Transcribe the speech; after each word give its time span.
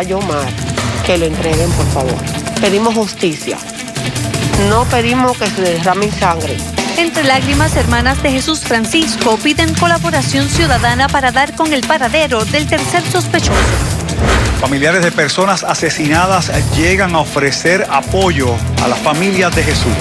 está 0.00 0.02
Yomar, 0.02 0.48
que 1.04 1.18
lo 1.18 1.26
entreguen, 1.26 1.70
por 1.72 1.86
favor. 1.88 2.14
Pedimos 2.60 2.94
justicia. 2.94 3.58
No 4.68 4.84
pedimos 4.84 5.36
que 5.36 5.46
se 5.46 5.62
derrame 5.62 6.10
sangre. 6.10 6.56
Entre 6.96 7.24
lágrimas, 7.24 7.76
hermanas 7.76 8.22
de 8.22 8.30
Jesús 8.30 8.60
Francisco 8.60 9.38
piden 9.42 9.74
colaboración 9.74 10.48
ciudadana 10.48 11.08
para 11.08 11.32
dar 11.32 11.54
con 11.54 11.72
el 11.72 11.80
paradero 11.82 12.44
del 12.46 12.66
tercer 12.66 13.02
sospechoso. 13.10 13.54
Familiares 14.60 15.02
de 15.02 15.10
personas 15.10 15.64
asesinadas 15.64 16.50
llegan 16.76 17.14
a 17.14 17.20
ofrecer 17.20 17.86
apoyo 17.90 18.54
a 18.82 18.88
las 18.88 18.98
familias 18.98 19.54
de 19.54 19.62
Jesús. 19.62 19.92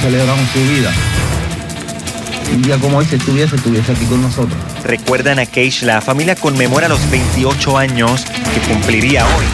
celebramos 0.00 0.48
su 0.50 0.60
vida. 0.60 0.92
Un 2.54 2.60
día 2.60 2.78
como 2.78 2.98
hoy, 2.98 3.06
si 3.06 3.16
estuviese, 3.16 3.56
estuviese 3.56 3.92
aquí 3.92 4.04
con 4.04 4.20
nosotros. 4.20 4.58
Recuerdan 4.84 5.38
a 5.38 5.46
Keish, 5.46 5.82
la 5.84 6.02
familia 6.02 6.34
conmemora 6.36 6.86
los 6.86 7.10
28 7.10 7.78
años 7.78 8.24
que 8.24 8.60
cumpliría 8.72 9.24
hoy. 9.24 9.44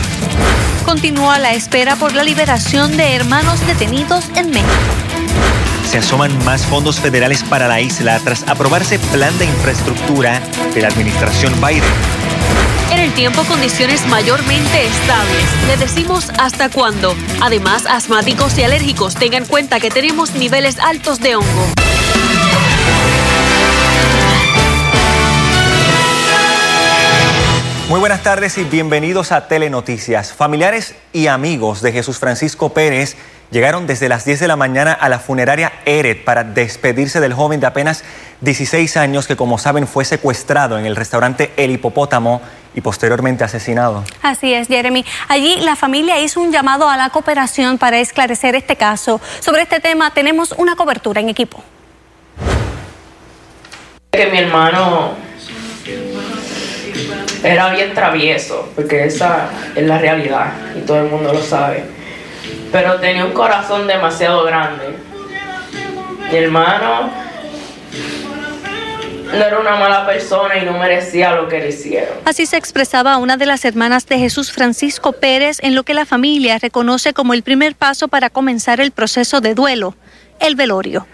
Continúa 0.84 1.38
la 1.38 1.54
espera 1.54 1.94
por 1.94 2.14
la 2.14 2.24
liberación 2.24 2.96
de 2.96 3.14
hermanos 3.14 3.64
detenidos 3.66 4.24
en 4.34 4.50
México. 4.50 4.68
Se 5.88 5.98
asoman 5.98 6.36
más 6.44 6.66
fondos 6.66 6.98
federales 6.98 7.44
para 7.44 7.68
la 7.68 7.80
isla 7.80 8.18
tras 8.18 8.42
aprobarse 8.48 8.98
plan 8.98 9.36
de 9.38 9.44
infraestructura 9.44 10.42
de 10.74 10.82
la 10.82 10.88
administración 10.88 11.54
Biden. 11.60 11.84
En 12.90 12.98
el 12.98 13.12
tiempo 13.12 13.44
condiciones 13.44 14.06
mayormente 14.08 14.86
estables. 14.86 15.44
Le 15.68 15.76
decimos 15.76 16.30
hasta 16.38 16.68
cuándo. 16.68 17.14
Además, 17.40 17.86
asmáticos 17.86 18.58
y 18.58 18.64
alérgicos 18.64 19.14
tengan 19.14 19.44
cuenta 19.44 19.78
que 19.78 19.90
tenemos 19.90 20.34
niveles 20.34 20.78
altos 20.80 21.20
de 21.20 21.36
hongo. 21.36 21.87
Muy 27.88 28.00
buenas 28.00 28.22
tardes 28.22 28.58
y 28.58 28.64
bienvenidos 28.64 29.32
a 29.32 29.48
Telenoticias. 29.48 30.34
Familiares 30.34 30.94
y 31.14 31.28
amigos 31.28 31.80
de 31.80 31.90
Jesús 31.90 32.18
Francisco 32.18 32.74
Pérez 32.74 33.16
llegaron 33.50 33.86
desde 33.86 34.10
las 34.10 34.26
10 34.26 34.40
de 34.40 34.46
la 34.46 34.56
mañana 34.56 34.92
a 34.92 35.08
la 35.08 35.18
funeraria 35.18 35.72
Eret 35.86 36.22
para 36.22 36.44
despedirse 36.44 37.18
del 37.18 37.32
joven 37.32 37.60
de 37.60 37.66
apenas 37.66 38.04
16 38.42 38.98
años 38.98 39.26
que, 39.26 39.36
como 39.36 39.56
saben, 39.56 39.86
fue 39.86 40.04
secuestrado 40.04 40.78
en 40.78 40.84
el 40.84 40.96
restaurante 40.96 41.52
El 41.56 41.70
Hipopótamo 41.70 42.42
y 42.74 42.82
posteriormente 42.82 43.44
asesinado. 43.44 44.04
Así 44.20 44.52
es, 44.52 44.68
Jeremy. 44.68 45.04
Allí 45.28 45.56
la 45.60 45.74
familia 45.74 46.20
hizo 46.20 46.42
un 46.42 46.52
llamado 46.52 46.90
a 46.90 46.96
la 46.98 47.08
cooperación 47.08 47.78
para 47.78 47.98
esclarecer 48.00 48.54
este 48.54 48.76
caso. 48.76 49.18
Sobre 49.40 49.62
este 49.62 49.80
tema 49.80 50.12
tenemos 50.12 50.52
una 50.58 50.76
cobertura 50.76 51.22
en 51.22 51.30
equipo. 51.30 51.64
Que 54.18 54.26
mi 54.26 54.38
hermano 54.38 55.12
era 57.44 57.70
bien 57.70 57.94
travieso, 57.94 58.68
porque 58.74 59.04
esa 59.04 59.48
es 59.76 59.86
la 59.86 59.98
realidad 59.98 60.54
y 60.76 60.80
todo 60.80 61.04
el 61.04 61.08
mundo 61.08 61.32
lo 61.32 61.40
sabe. 61.40 61.84
Pero 62.72 62.96
tenía 62.96 63.24
un 63.24 63.32
corazón 63.32 63.86
demasiado 63.86 64.42
grande. 64.42 64.96
Mi 66.32 66.36
hermano 66.36 67.12
no 69.26 69.36
era 69.36 69.60
una 69.60 69.76
mala 69.76 70.04
persona 70.04 70.58
y 70.58 70.64
no 70.64 70.76
merecía 70.78 71.30
lo 71.36 71.48
que 71.48 71.60
le 71.60 71.68
hicieron. 71.68 72.18
Así 72.24 72.44
se 72.44 72.56
expresaba 72.56 73.18
una 73.18 73.36
de 73.36 73.46
las 73.46 73.64
hermanas 73.64 74.04
de 74.06 74.18
Jesús 74.18 74.50
Francisco 74.50 75.12
Pérez 75.12 75.58
en 75.62 75.76
lo 75.76 75.84
que 75.84 75.94
la 75.94 76.06
familia 76.06 76.58
reconoce 76.58 77.12
como 77.12 77.34
el 77.34 77.44
primer 77.44 77.76
paso 77.76 78.08
para 78.08 78.30
comenzar 78.30 78.80
el 78.80 78.90
proceso 78.90 79.40
de 79.40 79.54
duelo, 79.54 79.94
el 80.40 80.56
velorio. 80.56 81.06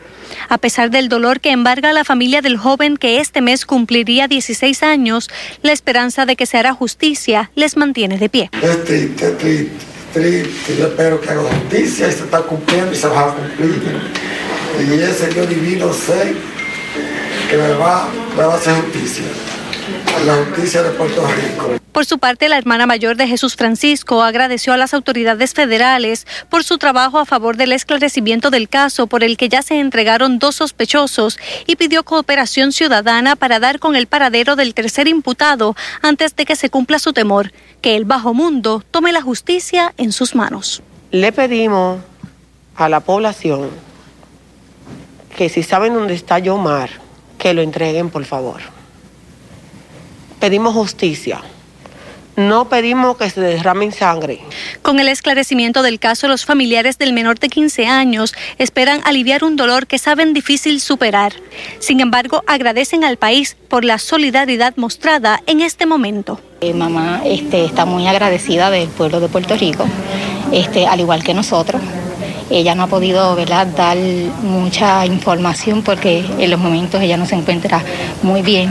A 0.48 0.58
pesar 0.58 0.90
del 0.90 1.08
dolor 1.08 1.40
que 1.40 1.50
embarga 1.50 1.90
a 1.90 1.92
la 1.92 2.04
familia 2.04 2.42
del 2.42 2.56
joven 2.56 2.96
que 2.96 3.20
este 3.20 3.40
mes 3.40 3.66
cumpliría 3.66 4.28
16 4.28 4.82
años, 4.82 5.28
la 5.62 5.72
esperanza 5.72 6.26
de 6.26 6.36
que 6.36 6.46
se 6.46 6.58
hará 6.58 6.74
justicia 6.74 7.50
les 7.54 7.76
mantiene 7.76 8.18
de 8.18 8.28
pie. 8.28 8.50
Es 8.62 8.84
triste, 8.84 9.30
triste, 9.32 9.70
triste. 10.12 10.76
Yo 10.78 10.86
espero 10.86 11.20
que 11.20 11.30
haga 11.30 11.42
justicia 11.42 12.08
y 12.08 12.12
se 12.12 12.24
está 12.24 12.42
cumpliendo 12.42 12.92
y 12.92 12.96
se 12.96 13.08
va 13.08 13.30
a 13.30 13.34
cumplir. 13.34 13.82
Y 14.80 14.92
ese 15.00 15.28
Dios 15.28 15.48
divino 15.48 15.92
sé 15.92 16.34
que 17.48 17.56
me 17.56 17.72
va, 17.74 18.08
me 18.36 18.44
va 18.44 18.54
a 18.54 18.56
hacer 18.56 18.74
justicia. 18.82 19.24
La 20.26 20.36
justicia 20.36 20.82
de 20.82 20.90
Puerto 20.90 21.26
Rico. 21.26 21.83
Por 21.94 22.06
su 22.06 22.18
parte, 22.18 22.48
la 22.48 22.58
hermana 22.58 22.86
mayor 22.86 23.16
de 23.16 23.28
Jesús 23.28 23.54
Francisco 23.54 24.24
agradeció 24.24 24.72
a 24.72 24.76
las 24.76 24.94
autoridades 24.94 25.54
federales 25.54 26.26
por 26.48 26.64
su 26.64 26.76
trabajo 26.76 27.20
a 27.20 27.24
favor 27.24 27.56
del 27.56 27.70
esclarecimiento 27.70 28.50
del 28.50 28.68
caso 28.68 29.06
por 29.06 29.22
el 29.22 29.36
que 29.36 29.48
ya 29.48 29.62
se 29.62 29.78
entregaron 29.78 30.40
dos 30.40 30.56
sospechosos 30.56 31.38
y 31.68 31.76
pidió 31.76 32.02
cooperación 32.02 32.72
ciudadana 32.72 33.36
para 33.36 33.60
dar 33.60 33.78
con 33.78 33.94
el 33.94 34.08
paradero 34.08 34.56
del 34.56 34.74
tercer 34.74 35.06
imputado 35.06 35.76
antes 36.02 36.34
de 36.34 36.44
que 36.44 36.56
se 36.56 36.68
cumpla 36.68 36.98
su 36.98 37.12
temor, 37.12 37.52
que 37.80 37.94
el 37.94 38.04
bajo 38.04 38.34
mundo 38.34 38.82
tome 38.90 39.12
la 39.12 39.22
justicia 39.22 39.94
en 39.96 40.10
sus 40.10 40.34
manos. 40.34 40.82
Le 41.12 41.30
pedimos 41.30 42.00
a 42.74 42.88
la 42.88 42.98
población 42.98 43.70
que 45.36 45.48
si 45.48 45.62
saben 45.62 45.94
dónde 45.94 46.14
está 46.14 46.40
Yomar, 46.40 46.90
que 47.38 47.54
lo 47.54 47.62
entreguen, 47.62 48.10
por 48.10 48.24
favor. 48.24 48.62
Pedimos 50.40 50.74
justicia. 50.74 51.40
No 52.36 52.68
pedimos 52.68 53.16
que 53.16 53.30
se 53.30 53.40
derrame 53.40 53.92
sangre. 53.92 54.40
Con 54.82 54.98
el 54.98 55.08
esclarecimiento 55.08 55.82
del 55.82 56.00
caso, 56.00 56.26
los 56.26 56.44
familiares 56.44 56.98
del 56.98 57.12
menor 57.12 57.38
de 57.38 57.48
15 57.48 57.86
años 57.86 58.34
esperan 58.58 59.00
aliviar 59.04 59.44
un 59.44 59.54
dolor 59.54 59.86
que 59.86 59.98
saben 59.98 60.34
difícil 60.34 60.80
superar. 60.80 61.32
Sin 61.78 62.00
embargo, 62.00 62.42
agradecen 62.46 63.04
al 63.04 63.18
país 63.18 63.56
por 63.68 63.84
la 63.84 63.98
solidaridad 63.98 64.74
mostrada 64.76 65.42
en 65.46 65.60
este 65.60 65.86
momento. 65.86 66.40
Eh, 66.60 66.74
mamá 66.74 67.22
este, 67.24 67.64
está 67.64 67.84
muy 67.84 68.06
agradecida 68.06 68.70
del 68.70 68.88
pueblo 68.88 69.20
de 69.20 69.28
Puerto 69.28 69.56
Rico, 69.56 69.86
este, 70.50 70.86
al 70.86 71.00
igual 71.00 71.22
que 71.22 71.34
nosotros. 71.34 71.80
Ella 72.50 72.74
no 72.74 72.84
ha 72.84 72.86
podido 72.88 73.34
¿verdad? 73.36 73.66
dar 73.66 73.96
mucha 74.42 75.06
información 75.06 75.82
porque 75.82 76.24
en 76.38 76.50
los 76.50 76.60
momentos 76.60 77.00
ella 77.00 77.16
no 77.16 77.26
se 77.26 77.36
encuentra 77.36 77.82
muy 78.22 78.42
bien. 78.42 78.70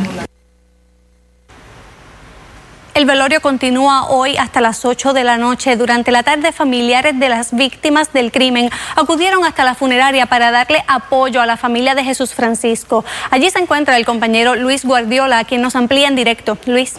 El 2.94 3.06
velorio 3.06 3.42
continúa 3.42 4.06
hoy 4.10 4.38
hasta 4.38 4.62
las 4.62 4.86
8 4.86 5.14
de 5.14 5.24
la 5.24 5.38
noche. 5.38 5.76
Durante 5.78 6.12
la 6.12 6.22
tarde, 6.22 6.52
familiares 6.52 7.20
de 7.20 7.28
las 7.28 7.52
víctimas 7.52 8.14
del 8.14 8.32
crimen 8.32 8.70
acudieron 8.96 9.44
hasta 9.46 9.64
la 9.64 9.74
funeraria 9.74 10.28
para 10.28 10.52
darle 10.52 10.84
apoyo 10.88 11.42
a 11.42 11.48
la 11.48 11.58
familia 11.58 11.96
de 11.96 12.04
Jesús 12.04 12.36
Francisco. 12.36 13.04
Allí 13.32 13.50
se 13.50 13.58
encuentra 13.58 13.98
el 13.98 14.06
compañero 14.06 14.56
Luis 14.56 14.86
Guardiola, 14.86 15.44
quien 15.44 15.64
nos 15.64 15.76
amplía 15.76 16.08
en 16.08 16.16
directo. 16.16 16.60
Luis. 16.68 16.94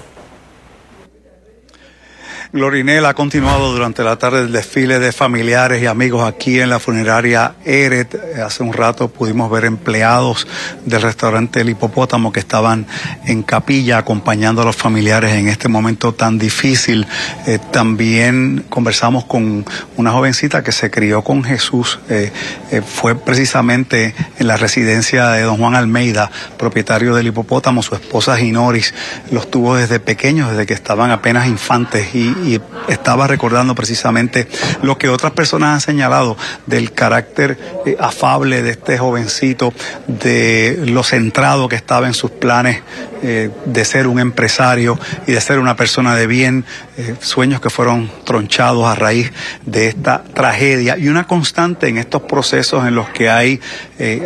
Glorinel 2.54 3.04
ha 3.06 3.14
continuado 3.14 3.72
durante 3.72 4.04
la 4.04 4.14
tarde 4.14 4.42
el 4.42 4.52
desfile 4.52 5.00
de 5.00 5.10
familiares 5.10 5.82
y 5.82 5.86
amigos 5.86 6.22
aquí 6.22 6.60
en 6.60 6.70
la 6.70 6.78
funeraria 6.78 7.56
Eret. 7.64 8.14
Hace 8.38 8.62
un 8.62 8.72
rato 8.72 9.08
pudimos 9.08 9.50
ver 9.50 9.64
empleados 9.64 10.46
del 10.84 11.02
restaurante 11.02 11.62
El 11.62 11.70
Hipopótamo 11.70 12.30
que 12.30 12.38
estaban 12.38 12.86
en 13.24 13.42
capilla 13.42 13.98
acompañando 13.98 14.62
a 14.62 14.64
los 14.64 14.76
familiares 14.76 15.32
en 15.32 15.48
este 15.48 15.66
momento 15.66 16.14
tan 16.14 16.38
difícil. 16.38 17.08
Eh, 17.48 17.58
también 17.72 18.64
conversamos 18.68 19.24
con 19.24 19.64
una 19.96 20.12
jovencita 20.12 20.62
que 20.62 20.70
se 20.70 20.92
crió 20.92 21.22
con 21.22 21.42
Jesús. 21.42 21.98
Eh, 22.08 22.30
eh, 22.70 22.82
fue 22.82 23.16
precisamente 23.16 24.14
en 24.38 24.46
la 24.46 24.56
residencia 24.56 25.30
de 25.30 25.42
don 25.42 25.56
Juan 25.56 25.74
Almeida, 25.74 26.30
propietario 26.56 27.16
del 27.16 27.26
Hipopótamo. 27.26 27.82
Su 27.82 27.96
esposa 27.96 28.36
Ginoris 28.36 28.94
los 29.32 29.50
tuvo 29.50 29.74
desde 29.74 29.98
pequeños, 29.98 30.50
desde 30.50 30.66
que 30.66 30.74
estaban 30.74 31.10
apenas 31.10 31.48
infantes 31.48 32.14
y 32.14 32.43
y 32.44 32.60
estaba 32.88 33.26
recordando 33.26 33.74
precisamente 33.74 34.46
lo 34.82 34.98
que 34.98 35.08
otras 35.08 35.32
personas 35.32 35.74
han 35.74 35.80
señalado 35.80 36.36
del 36.66 36.92
carácter 36.92 37.58
eh, 37.86 37.96
afable 37.98 38.62
de 38.62 38.70
este 38.70 38.98
jovencito, 38.98 39.72
de 40.06 40.82
lo 40.86 41.02
centrado 41.02 41.68
que 41.68 41.76
estaba 41.76 42.06
en 42.06 42.14
sus 42.14 42.30
planes 42.30 42.82
eh, 43.22 43.50
de 43.64 43.84
ser 43.84 44.06
un 44.06 44.18
empresario 44.18 44.98
y 45.26 45.32
de 45.32 45.40
ser 45.40 45.58
una 45.58 45.76
persona 45.76 46.14
de 46.14 46.26
bien, 46.26 46.64
eh, 46.98 47.14
sueños 47.20 47.60
que 47.60 47.70
fueron 47.70 48.10
tronchados 48.24 48.86
a 48.86 48.94
raíz 48.94 49.32
de 49.64 49.88
esta 49.88 50.22
tragedia 50.22 50.98
y 50.98 51.08
una 51.08 51.26
constante 51.26 51.88
en 51.88 51.98
estos 51.98 52.22
procesos 52.22 52.86
en 52.86 52.94
los 52.94 53.08
que 53.08 53.30
hay 53.30 53.60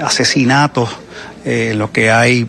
asesinatos, 0.02 0.88
en 1.44 1.78
los 1.78 1.90
que 1.90 2.10
hay 2.10 2.48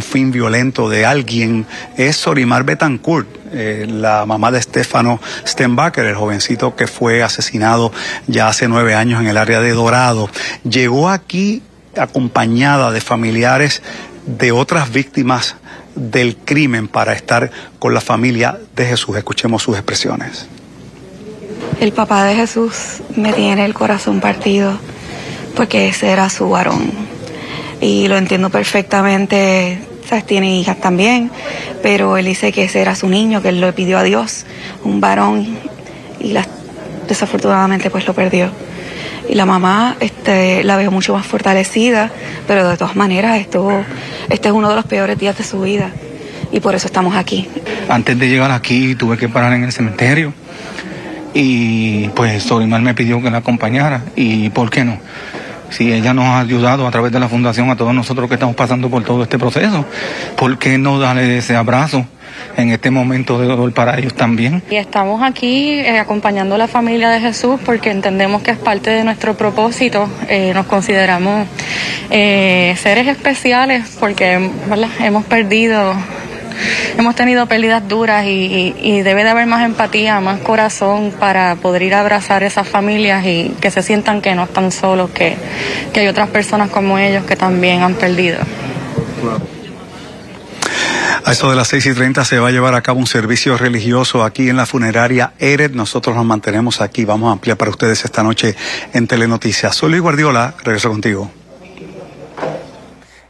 fin 0.00 0.32
violento 0.32 0.88
de 0.88 1.04
alguien 1.04 1.66
es 1.96 2.16
Sorimar 2.16 2.64
Betancourt, 2.64 3.28
eh, 3.52 3.86
la 3.88 4.24
mamá 4.24 4.50
de 4.50 4.62
Stefano 4.62 5.20
Stenbacher, 5.46 6.06
el 6.06 6.14
jovencito 6.14 6.74
que 6.74 6.86
fue 6.86 7.22
asesinado 7.22 7.92
ya 8.26 8.48
hace 8.48 8.68
nueve 8.68 8.94
años 8.94 9.20
en 9.20 9.26
el 9.26 9.36
área 9.36 9.60
de 9.60 9.72
Dorado. 9.72 10.30
Llegó 10.64 11.10
aquí 11.10 11.62
acompañada 11.96 12.90
de 12.90 13.00
familiares 13.00 13.82
de 14.24 14.52
otras 14.52 14.92
víctimas 14.92 15.56
del 15.94 16.36
crimen 16.36 16.88
para 16.88 17.12
estar 17.12 17.50
con 17.78 17.92
la 17.92 18.00
familia 18.00 18.58
de 18.74 18.86
Jesús. 18.86 19.16
Escuchemos 19.16 19.62
sus 19.62 19.76
expresiones. 19.76 20.46
El 21.80 21.92
papá 21.92 22.24
de 22.24 22.34
Jesús 22.36 23.02
me 23.16 23.32
tiene 23.32 23.64
el 23.64 23.74
corazón 23.74 24.20
partido 24.20 24.78
porque 25.56 25.88
ese 25.88 26.10
era 26.10 26.30
su 26.30 26.48
varón 26.48 27.11
y 27.82 28.08
lo 28.08 28.16
entiendo 28.16 28.48
perfectamente. 28.48 29.78
¿sabes? 30.08 30.26
tiene 30.26 30.58
hijas 30.58 30.80
también, 30.80 31.30
pero 31.82 32.16
él 32.16 32.26
dice 32.26 32.52
que 32.52 32.64
ese 32.64 32.80
era 32.80 32.94
su 32.94 33.08
niño, 33.08 33.42
que 33.42 33.50
él 33.50 33.60
lo 33.60 33.72
pidió 33.74 33.98
a 33.98 34.02
Dios, 34.02 34.46
un 34.84 35.00
varón, 35.00 35.56
y 36.20 36.34
desafortunadamente 37.08 37.90
pues 37.90 38.06
lo 38.06 38.14
perdió. 38.14 38.50
Y 39.28 39.34
la 39.34 39.46
mamá 39.46 39.96
este, 40.00 40.64
la 40.64 40.76
veo 40.76 40.90
mucho 40.90 41.14
más 41.14 41.26
fortalecida, 41.26 42.10
pero 42.46 42.68
de 42.68 42.76
todas 42.76 42.96
maneras 42.96 43.40
esto, 43.40 43.84
este 44.28 44.48
es 44.48 44.54
uno 44.54 44.68
de 44.68 44.76
los 44.76 44.84
peores 44.84 45.18
días 45.18 45.38
de 45.38 45.44
su 45.44 45.60
vida 45.60 45.90
y 46.50 46.60
por 46.60 46.74
eso 46.74 46.86
estamos 46.86 47.16
aquí. 47.16 47.48
Antes 47.88 48.18
de 48.18 48.28
llegar 48.28 48.50
aquí 48.50 48.94
tuve 48.94 49.16
que 49.16 49.28
parar 49.28 49.52
en 49.52 49.64
el 49.64 49.72
cementerio 49.72 50.34
y 51.32 52.08
pues 52.08 52.42
Solimar 52.42 52.82
me 52.82 52.94
pidió 52.94 53.22
que 53.22 53.30
la 53.30 53.38
acompañara 53.38 54.02
y 54.16 54.50
¿por 54.50 54.70
qué 54.70 54.84
no? 54.84 54.98
Si 55.72 55.92
ella 55.92 56.14
nos 56.14 56.26
ha 56.26 56.40
ayudado 56.40 56.86
a 56.86 56.90
través 56.90 57.12
de 57.12 57.20
la 57.20 57.28
fundación 57.28 57.70
a 57.70 57.76
todos 57.76 57.94
nosotros 57.94 58.28
que 58.28 58.34
estamos 58.34 58.54
pasando 58.54 58.88
por 58.88 59.02
todo 59.04 59.22
este 59.22 59.38
proceso, 59.38 59.84
¿por 60.36 60.58
qué 60.58 60.78
no 60.78 60.98
darle 60.98 61.38
ese 61.38 61.56
abrazo? 61.56 62.06
en 62.56 62.70
este 62.70 62.90
momento 62.90 63.38
de 63.40 63.46
dolor 63.46 63.72
para 63.72 63.98
ellos 63.98 64.14
también. 64.14 64.62
Y 64.70 64.76
estamos 64.76 65.22
aquí 65.22 65.72
eh, 65.72 65.98
acompañando 65.98 66.54
a 66.54 66.58
la 66.58 66.68
familia 66.68 67.10
de 67.10 67.20
Jesús 67.20 67.60
porque 67.64 67.90
entendemos 67.90 68.42
que 68.42 68.52
es 68.52 68.58
parte 68.58 68.90
de 68.90 69.04
nuestro 69.04 69.34
propósito. 69.34 70.08
Eh, 70.28 70.52
nos 70.54 70.66
consideramos 70.66 71.46
eh, 72.10 72.74
seres 72.78 73.06
especiales 73.08 73.96
porque 73.98 74.50
hemos 75.00 75.24
perdido 75.24 75.94
hemos 76.98 77.14
tenido 77.14 77.46
pérdidas 77.46 77.86
duras 77.88 78.24
y, 78.26 79.02
debe 79.02 79.24
de 79.24 79.30
haber 79.30 79.46
más 79.46 79.64
empatía, 79.64 80.20
más 80.20 80.40
corazón 80.40 81.12
para 81.18 81.56
poder 81.56 81.82
ir 81.82 81.94
a 81.94 82.00
abrazar 82.00 82.42
esas 82.42 82.68
familias 82.68 83.24
y 83.26 83.54
que 83.60 83.70
se 83.70 83.82
sientan 83.82 84.20
que 84.20 84.34
no 84.34 84.44
están 84.44 84.70
solos, 84.70 85.10
que, 85.10 85.36
que 85.92 86.00
hay 86.00 86.08
otras 86.08 86.28
personas 86.28 86.70
como 86.70 86.98
ellos 86.98 87.24
que 87.24 87.36
también 87.36 87.82
han 87.82 87.94
perdido. 87.94 88.38
A 91.24 91.32
eso 91.32 91.48
de 91.48 91.56
las 91.56 91.68
6 91.68 91.86
y 91.86 91.94
30 91.94 92.24
se 92.24 92.38
va 92.40 92.48
a 92.48 92.50
llevar 92.50 92.74
a 92.74 92.82
cabo 92.82 92.98
un 92.98 93.06
servicio 93.06 93.56
religioso 93.56 94.24
aquí 94.24 94.48
en 94.48 94.56
la 94.56 94.66
funeraria 94.66 95.34
Eret. 95.38 95.72
Nosotros 95.72 96.16
nos 96.16 96.24
mantenemos 96.24 96.80
aquí. 96.80 97.04
Vamos 97.04 97.28
a 97.28 97.32
ampliar 97.32 97.56
para 97.56 97.70
ustedes 97.70 98.04
esta 98.04 98.24
noche 98.24 98.56
en 98.92 99.06
Telenoticias. 99.06 99.76
Soy 99.76 99.90
Luis 99.90 100.02
Guardiola, 100.02 100.54
regreso 100.64 100.88
contigo. 100.88 101.41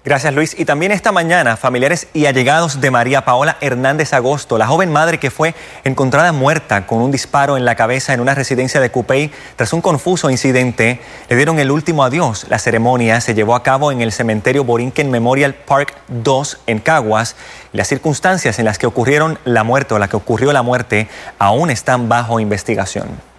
Gracias 0.04 0.34
Luis. 0.34 0.58
Y 0.58 0.64
también 0.64 0.90
esta 0.90 1.12
mañana, 1.12 1.56
familiares 1.56 2.08
y 2.12 2.26
allegados 2.26 2.80
de 2.80 2.90
María 2.90 3.24
Paola 3.24 3.56
Hernández 3.60 4.12
Agosto, 4.12 4.58
la 4.58 4.66
joven 4.66 4.90
madre 4.90 5.18
que 5.18 5.30
fue 5.30 5.54
encontrada 5.84 6.32
muerta 6.32 6.88
con 6.88 7.00
un 7.00 7.12
disparo 7.12 7.56
en 7.56 7.64
la 7.64 7.76
cabeza 7.76 8.12
en 8.12 8.18
una 8.18 8.34
residencia 8.34 8.80
de 8.80 8.90
Cupey 8.90 9.30
tras 9.54 9.72
un 9.72 9.80
confuso 9.80 10.28
incidente, 10.28 11.00
le 11.28 11.36
dieron 11.36 11.60
el 11.60 11.70
último 11.70 12.02
adiós. 12.02 12.46
La 12.48 12.58
ceremonia 12.58 13.20
se 13.20 13.34
llevó 13.34 13.54
a 13.54 13.62
cabo 13.62 13.92
en 13.92 14.00
el 14.00 14.10
cementerio 14.10 14.64
Borinquen 14.64 15.08
Memorial 15.08 15.54
Park 15.54 15.94
2 16.08 16.58
en 16.66 16.80
Caguas. 16.80 17.36
Las 17.72 17.86
circunstancias 17.86 18.58
en 18.58 18.64
las 18.64 18.78
que 18.78 18.88
ocurrieron 18.88 19.38
la 19.44 19.62
muerte 19.62 19.94
o 19.94 20.00
la 20.00 20.08
que 20.08 20.16
ocurrió 20.16 20.52
la 20.52 20.62
muerte 20.62 21.06
aún 21.38 21.70
están 21.70 22.08
bajo 22.08 22.40
investigación 22.40 23.31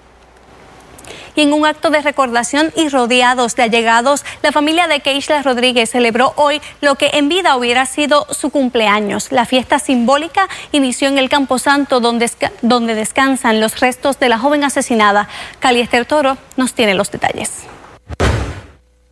y 1.36 1.42
en 1.42 1.54
un 1.54 1.66
acto 1.66 1.90
de 1.90 2.02
recordación 2.02 2.72
y 2.76 2.90
rodeados 2.90 3.56
de 3.56 3.64
allegados, 3.64 4.24
la 4.42 4.52
familia 4.52 4.88
de 4.88 5.00
Keishla 5.00 5.42
Rodríguez 5.42 5.90
celebró 5.90 6.34
hoy 6.36 6.62
lo 6.82 6.96
que 6.96 7.12
en 7.14 7.30
vida 7.30 7.56
hubiera 7.56 7.86
sido 7.86 8.28
su 8.32 8.50
cumpleaños. 8.50 9.32
La 9.32 9.46
fiesta 9.46 9.80
simbólica 9.80 10.48
inició 10.72 11.08
en 11.08 11.18
el 11.18 11.30
Camposanto 11.30 12.00
donde, 12.00 12.30
donde 12.62 12.96
descansan 12.96 13.60
los 13.60 13.80
restos 13.80 14.20
de 14.20 14.30
la 14.30 14.38
joven 14.38 14.64
asesinada. 14.64 15.28
Caliester 15.60 16.06
Toro 16.06 16.38
nos 16.58 16.74
tiene 16.74 16.94
los 16.94 17.12
detalles. 17.12 17.64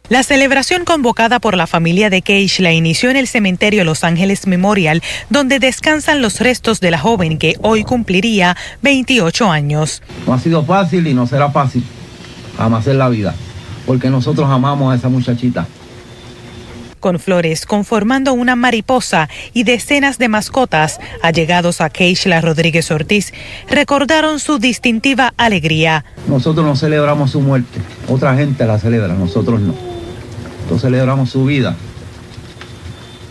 La 0.09 0.23
celebración 0.23 0.83
convocada 0.83 1.39
por 1.39 1.55
la 1.55 1.67
familia 1.67 2.09
de 2.09 2.21
Keishla 2.21 2.73
inició 2.73 3.09
en 3.09 3.15
el 3.15 3.29
cementerio 3.29 3.85
Los 3.85 4.03
Ángeles 4.03 4.45
Memorial, 4.45 5.01
donde 5.29 5.59
descansan 5.59 6.21
los 6.21 6.41
restos 6.41 6.81
de 6.81 6.91
la 6.91 6.99
joven 6.99 7.37
que 7.37 7.55
hoy 7.61 7.85
cumpliría 7.85 8.57
28 8.81 9.49
años. 9.49 10.03
No 10.27 10.33
ha 10.33 10.39
sido 10.39 10.65
fácil 10.65 11.07
y 11.07 11.13
no 11.13 11.27
será 11.27 11.49
fácil 11.49 11.85
jamás 12.61 12.87
en 12.87 12.97
la 12.97 13.09
vida, 13.09 13.33
porque 13.85 14.09
nosotros 14.09 14.49
amamos 14.49 14.93
a 14.93 14.95
esa 14.95 15.09
muchachita. 15.09 15.67
Con 16.99 17.17
flores 17.17 17.65
conformando 17.65 18.33
una 18.33 18.55
mariposa 18.55 19.27
y 19.53 19.63
decenas 19.63 20.19
de 20.19 20.29
mascotas 20.29 20.99
allegados 21.23 21.81
a 21.81 21.89
Keishla 21.89 22.41
Rodríguez 22.41 22.91
Ortiz 22.91 23.33
recordaron 23.67 24.39
su 24.39 24.59
distintiva 24.59 25.33
alegría. 25.35 26.05
Nosotros 26.27 26.63
no 26.63 26.75
celebramos 26.75 27.31
su 27.31 27.41
muerte, 27.41 27.79
otra 28.07 28.35
gente 28.35 28.65
la 28.65 28.77
celebra, 28.77 29.15
nosotros 29.15 29.59
no. 29.59 29.73
Nosotros 30.61 30.81
celebramos 30.81 31.31
su 31.31 31.45
vida. 31.45 31.75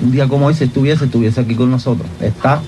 Un 0.03 0.13
día 0.13 0.27
como 0.27 0.47
hoy, 0.47 0.55
si 0.55 0.65
estuviese, 0.65 1.05
estuviese 1.05 1.41
aquí 1.41 1.55
con 1.55 1.71
nosotros. 1.71 2.09
Está 2.21 2.61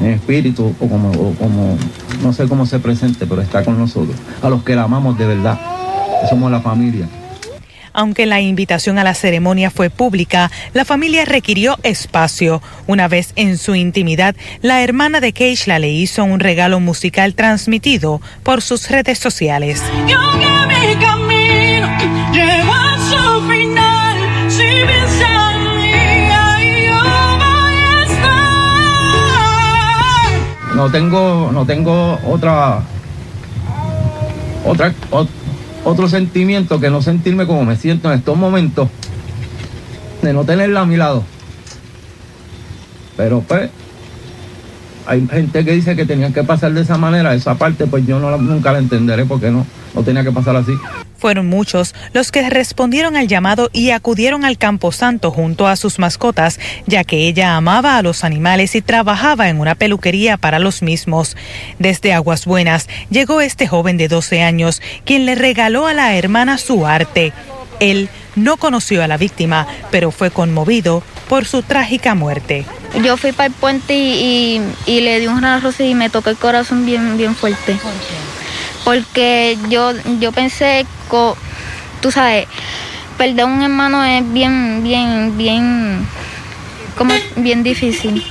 en 0.00 0.10
espíritu 0.10 0.74
o 0.78 0.88
como, 0.88 1.34
como, 1.34 1.78
no 2.22 2.32
sé 2.32 2.48
cómo 2.48 2.66
se 2.66 2.78
presente, 2.78 3.26
pero 3.26 3.42
está 3.42 3.64
con 3.64 3.78
nosotros, 3.78 4.16
a 4.42 4.48
los 4.48 4.62
que 4.62 4.74
la 4.74 4.84
amamos 4.84 5.18
de 5.18 5.26
verdad, 5.26 5.58
somos 6.28 6.50
la 6.50 6.60
familia. 6.60 7.08
Aunque 7.92 8.26
la 8.26 8.40
invitación 8.40 8.98
a 8.98 9.04
la 9.04 9.14
ceremonia 9.14 9.70
fue 9.70 9.90
pública, 9.90 10.50
la 10.74 10.84
familia 10.84 11.24
requirió 11.24 11.76
espacio. 11.82 12.62
Una 12.86 13.08
vez 13.08 13.32
en 13.36 13.58
su 13.58 13.74
intimidad, 13.74 14.36
la 14.62 14.82
hermana 14.82 15.20
de 15.20 15.32
Keishla 15.32 15.78
le 15.78 15.90
hizo 15.90 16.22
un 16.22 16.40
regalo 16.40 16.78
musical 16.78 17.34
transmitido 17.34 18.20
por 18.44 18.62
sus 18.62 18.88
redes 18.88 19.18
sociales. 19.18 19.82
No 30.80 30.90
tengo, 30.90 31.50
no 31.52 31.66
tengo 31.66 32.18
otra, 32.24 32.80
otra, 34.64 34.94
otro 35.84 36.08
sentimiento 36.08 36.80
que 36.80 36.88
no 36.88 37.02
sentirme 37.02 37.46
como 37.46 37.66
me 37.66 37.76
siento 37.76 38.10
en 38.10 38.18
estos 38.18 38.34
momentos, 38.34 38.88
de 40.22 40.32
no 40.32 40.44
tenerla 40.44 40.80
a 40.80 40.86
mi 40.86 40.96
lado. 40.96 41.22
Pero 43.14 43.42
pues, 43.42 43.70
hay 45.06 45.26
gente 45.26 45.64
que 45.64 45.72
dice 45.72 45.96
que 45.96 46.06
tenía 46.06 46.32
que 46.32 46.44
pasar 46.44 46.72
de 46.72 46.82
esa 46.82 46.98
manera, 46.98 47.34
esa 47.34 47.56
parte 47.56 47.86
pues 47.86 48.06
yo 48.06 48.18
nunca 48.38 48.72
la 48.72 48.78
entenderé 48.78 49.24
porque 49.24 49.50
no, 49.50 49.66
no 49.94 50.02
tenía 50.02 50.22
que 50.22 50.32
pasar 50.32 50.56
así. 50.56 50.72
Fueron 51.16 51.48
muchos 51.48 51.94
los 52.14 52.32
que 52.32 52.48
respondieron 52.48 53.14
al 53.14 53.28
llamado 53.28 53.68
y 53.74 53.90
acudieron 53.90 54.46
al 54.46 54.56
Camposanto 54.56 55.30
junto 55.30 55.66
a 55.66 55.76
sus 55.76 55.98
mascotas, 55.98 56.58
ya 56.86 57.04
que 57.04 57.28
ella 57.28 57.56
amaba 57.56 57.98
a 57.98 58.02
los 58.02 58.24
animales 58.24 58.74
y 58.74 58.80
trabajaba 58.80 59.50
en 59.50 59.60
una 59.60 59.74
peluquería 59.74 60.38
para 60.38 60.58
los 60.58 60.80
mismos. 60.80 61.36
Desde 61.78 62.14
Aguas 62.14 62.46
Buenas 62.46 62.88
llegó 63.10 63.42
este 63.42 63.68
joven 63.68 63.98
de 63.98 64.08
12 64.08 64.42
años, 64.42 64.80
quien 65.04 65.26
le 65.26 65.34
regaló 65.34 65.86
a 65.86 65.92
la 65.92 66.16
hermana 66.16 66.56
su 66.56 66.86
arte. 66.86 67.34
Él 67.80 68.08
no 68.34 68.56
conoció 68.56 69.02
a 69.02 69.08
la 69.08 69.18
víctima, 69.18 69.66
pero 69.90 70.10
fue 70.10 70.30
conmovido 70.30 71.02
por 71.28 71.44
su 71.44 71.62
trágica 71.62 72.14
muerte. 72.14 72.64
Yo 73.04 73.16
fui 73.16 73.32
para 73.32 73.46
el 73.46 73.52
puente 73.52 73.94
y, 73.96 74.60
le 74.86 75.20
di 75.20 75.26
un 75.26 75.44
abrazo 75.44 75.82
y 75.82 75.94
me 75.94 76.10
tocó 76.10 76.30
el 76.30 76.36
corazón 76.36 76.84
bien, 76.84 77.16
bien 77.16 77.34
fuerte 77.34 77.76
porque 78.84 79.58
yo, 79.68 79.92
yo 80.20 80.32
pensé, 80.32 80.86
tú 82.00 82.10
sabes, 82.10 82.46
perder 83.18 83.44
un 83.44 83.62
hermano 83.62 84.04
es 84.04 84.32
bien, 84.32 84.82
bien, 84.82 85.36
bien, 85.36 86.06
como 86.96 87.14
bien 87.36 87.62
difícil. 87.62 88.24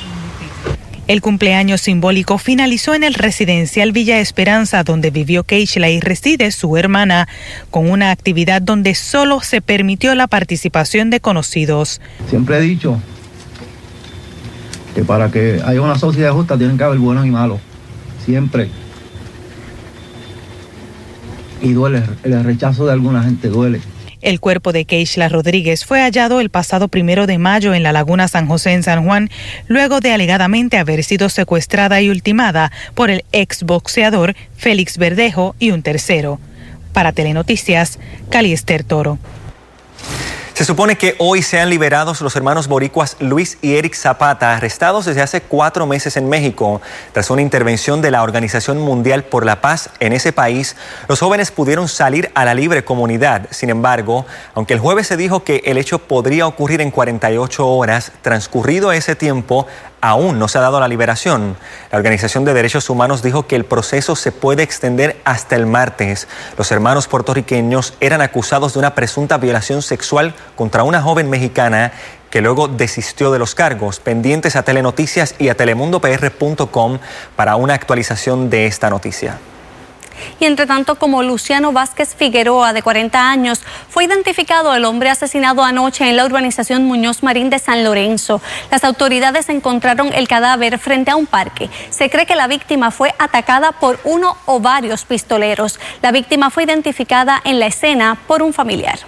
El 1.07 1.21
cumpleaños 1.21 1.81
simbólico 1.81 2.37
finalizó 2.37 2.93
en 2.93 3.03
el 3.03 3.15
residencial 3.15 3.91
Villa 3.91 4.19
Esperanza, 4.19 4.83
donde 4.83 5.09
vivió 5.09 5.43
Keishla 5.43 5.89
y 5.89 5.99
reside 5.99 6.51
su 6.51 6.77
hermana, 6.77 7.27
con 7.71 7.89
una 7.89 8.11
actividad 8.11 8.61
donde 8.61 8.93
solo 8.93 9.41
se 9.41 9.61
permitió 9.61 10.13
la 10.13 10.27
participación 10.27 11.09
de 11.09 11.19
conocidos. 11.19 11.99
Siempre 12.29 12.57
he 12.57 12.61
dicho 12.61 13.01
para 15.03 15.31
que 15.31 15.61
haya 15.65 15.81
una 15.81 15.97
sociedad 15.97 16.31
justa 16.33 16.57
tienen 16.57 16.77
que 16.77 16.83
haber 16.83 16.99
buenos 16.99 17.25
y 17.25 17.31
malos. 17.31 17.59
Siempre 18.25 18.69
y 21.61 21.73
duele, 21.73 22.03
el 22.23 22.43
rechazo 22.43 22.85
de 22.85 22.93
alguna 22.93 23.23
gente 23.23 23.49
duele. 23.49 23.81
El 24.21 24.41
cuerpo 24.41 24.73
de 24.73 24.83
Keishla 24.83 25.29
Rodríguez 25.29 25.85
fue 25.85 26.01
hallado 26.01 26.41
el 26.41 26.49
pasado 26.49 26.89
primero 26.89 27.25
de 27.25 27.37
mayo 27.37 27.73
en 27.73 27.83
la 27.83 27.93
Laguna 27.93 28.27
San 28.27 28.47
José 28.47 28.73
en 28.73 28.83
San 28.83 29.05
Juan, 29.05 29.29
luego 29.67 30.01
de 30.01 30.11
alegadamente 30.11 30.77
haber 30.77 31.05
sido 31.05 31.29
secuestrada 31.29 32.01
y 32.01 32.09
ultimada 32.09 32.71
por 32.95 33.09
el 33.09 33.23
exboxeador 33.31 34.35
Félix 34.57 34.97
Verdejo 34.97 35.55
y 35.57 35.71
un 35.71 35.83
tercero. 35.83 36.39
Para 36.91 37.13
Telenoticias, 37.13 37.97
Caliester 38.29 38.83
Toro. 38.83 39.19
Se 40.59 40.65
supone 40.65 40.97
que 40.97 41.15
hoy 41.19 41.41
sean 41.41 41.69
liberados 41.69 42.19
los 42.19 42.35
hermanos 42.35 42.67
boricuas 42.67 43.15
Luis 43.21 43.57
y 43.61 43.75
Eric 43.75 43.95
Zapata, 43.95 44.57
arrestados 44.57 45.05
desde 45.05 45.21
hace 45.21 45.39
cuatro 45.39 45.87
meses 45.87 46.17
en 46.17 46.27
México. 46.27 46.81
Tras 47.13 47.29
una 47.29 47.41
intervención 47.41 48.01
de 48.01 48.11
la 48.11 48.23
Organización 48.23 48.77
Mundial 48.77 49.23
por 49.23 49.45
la 49.45 49.61
Paz 49.61 49.89
en 50.01 50.11
ese 50.11 50.33
país, 50.33 50.75
los 51.07 51.21
jóvenes 51.21 51.51
pudieron 51.51 51.87
salir 51.87 52.29
a 52.35 52.43
la 52.43 52.55
libre 52.55 52.83
comunidad. 52.83 53.47
Sin 53.51 53.69
embargo, 53.69 54.25
aunque 54.53 54.73
el 54.73 54.81
jueves 54.81 55.07
se 55.07 55.15
dijo 55.15 55.45
que 55.45 55.61
el 55.63 55.77
hecho 55.77 55.99
podría 55.99 56.45
ocurrir 56.45 56.81
en 56.81 56.91
48 56.91 57.65
horas, 57.65 58.11
transcurrido 58.21 58.91
ese 58.91 59.15
tiempo, 59.15 59.65
aún 60.01 60.39
no 60.39 60.47
se 60.47 60.57
ha 60.57 60.61
dado 60.61 60.79
la 60.79 60.87
liberación. 60.87 61.57
La 61.91 61.97
Organización 61.97 62.45
de 62.45 62.53
Derechos 62.53 62.89
Humanos 62.89 63.21
dijo 63.21 63.47
que 63.47 63.55
el 63.55 63.65
proceso 63.65 64.15
se 64.15 64.31
puede 64.31 64.63
extender 64.63 65.19
hasta 65.25 65.55
el 65.55 65.65
martes. 65.65 66.27
Los 66.57 66.71
hermanos 66.71 67.07
puertorriqueños 67.07 67.93
eran 67.99 68.21
acusados 68.21 68.73
de 68.73 68.79
una 68.79 68.95
presunta 68.95 69.37
violación 69.37 69.81
sexual 69.81 70.33
contra 70.55 70.83
una 70.83 71.01
joven 71.01 71.29
mexicana 71.29 71.91
que 72.29 72.41
luego 72.41 72.67
desistió 72.67 73.31
de 73.31 73.39
los 73.39 73.55
cargos, 73.55 73.99
pendientes 73.99 74.55
a 74.55 74.63
Telenoticias 74.63 75.35
y 75.39 75.49
a 75.49 75.55
telemundopr.com 75.55 76.99
para 77.35 77.55
una 77.55 77.73
actualización 77.73 78.49
de 78.49 78.67
esta 78.67 78.89
noticia. 78.89 79.39
Y 80.39 80.45
entre 80.45 80.65
tanto, 80.65 80.95
como 80.95 81.23
Luciano 81.23 81.71
Vázquez 81.71 82.15
Figueroa, 82.15 82.73
de 82.73 82.81
40 82.81 83.29
años, 83.29 83.61
fue 83.89 84.05
identificado 84.05 84.73
el 84.73 84.85
hombre 84.85 85.09
asesinado 85.09 85.63
anoche 85.63 86.09
en 86.09 86.15
la 86.15 86.25
urbanización 86.25 86.85
Muñoz 86.85 87.23
Marín 87.23 87.49
de 87.49 87.59
San 87.59 87.83
Lorenzo. 87.83 88.41
Las 88.71 88.83
autoridades 88.83 89.49
encontraron 89.49 90.11
el 90.13 90.27
cadáver 90.27 90.79
frente 90.79 91.11
a 91.11 91.15
un 91.15 91.25
parque. 91.25 91.69
Se 91.89 92.09
cree 92.09 92.25
que 92.25 92.35
la 92.35 92.47
víctima 92.47 92.91
fue 92.91 93.13
atacada 93.19 93.71
por 93.73 93.99
uno 94.03 94.37
o 94.45 94.59
varios 94.59 95.05
pistoleros. 95.05 95.79
La 96.01 96.11
víctima 96.11 96.49
fue 96.49 96.63
identificada 96.63 97.41
en 97.43 97.59
la 97.59 97.67
escena 97.67 98.17
por 98.27 98.41
un 98.41 98.53
familiar. 98.53 98.99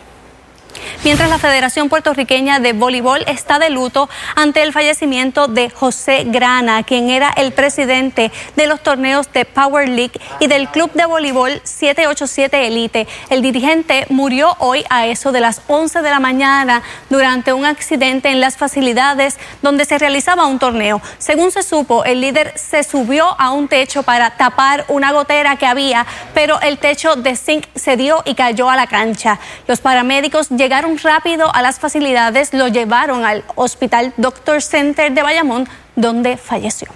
Mientras 1.04 1.30
la 1.30 1.40
Federación 1.40 1.90
Puertorriqueña 1.90 2.60
de 2.60 2.74
Voleibol 2.74 3.24
está 3.28 3.60
de 3.60 3.70
luto 3.70 4.10
ante 4.36 4.64
el 4.64 4.74
fallecimiento 4.74 5.48
de 5.48 5.70
José 5.70 6.24
Grana, 6.26 6.84
quien 6.84 7.10
era 7.10 7.30
el 7.36 7.52
presidente 7.52 8.32
de 8.56 8.68
los 8.68 8.82
torneos 8.82 9.32
de 9.32 9.46
Power 9.46 9.88
League 9.88 10.20
y 10.40 10.48
del 10.48 10.70
Club 10.70 10.92
de 10.94 11.06
Voleibol 11.06 11.62
787 11.64 12.68
Elite. 12.68 13.08
El 13.30 13.42
dirigente 13.42 14.06
murió 14.10 14.56
hoy 14.60 14.84
a 14.90 15.08
eso 15.08 15.32
de 15.32 15.42
las 15.42 15.62
11 15.68 16.02
de 16.02 16.10
la 16.10 16.20
mañana 16.20 16.82
durante 17.10 17.54
un 17.54 17.66
accidente 17.66 18.30
en 18.30 18.40
las 18.40 18.58
facilidades 18.58 19.38
donde 19.62 19.86
se 19.86 19.98
realizaba 19.98 20.48
un 20.48 20.60
torneo. 20.60 21.02
Según 21.18 21.52
se 21.52 21.64
supo, 21.64 22.04
el 22.04 22.22
líder 22.22 22.54
se 22.56 22.84
subió 22.84 23.40
a 23.40 23.52
un 23.52 23.68
techo 23.68 24.04
para 24.04 24.32
tapar 24.32 24.86
una 24.88 25.12
gotera 25.12 25.56
que 25.58 25.66
había, 25.66 26.06
pero 26.34 26.60
el 26.62 26.78
techo 26.78 27.16
de 27.16 27.36
zinc 27.36 27.66
cedió 27.76 28.24
y 28.26 28.36
cayó 28.36 28.70
a 28.70 28.76
la 28.76 28.88
cancha. 28.88 29.40
Los 29.68 29.80
paramédicos 29.80 30.50
llegaron 30.50 30.71
rápido 31.04 31.54
a 31.54 31.62
las 31.62 31.80
facilidades, 31.80 32.54
lo 32.54 32.68
llevaron 32.68 33.26
al 33.26 33.44
Hospital 33.56 34.14
Doctor 34.18 34.62
Center 34.62 35.12
de 35.12 35.22
Bayamón, 35.22 35.68
donde 35.96 36.38
falleció. 36.38 36.88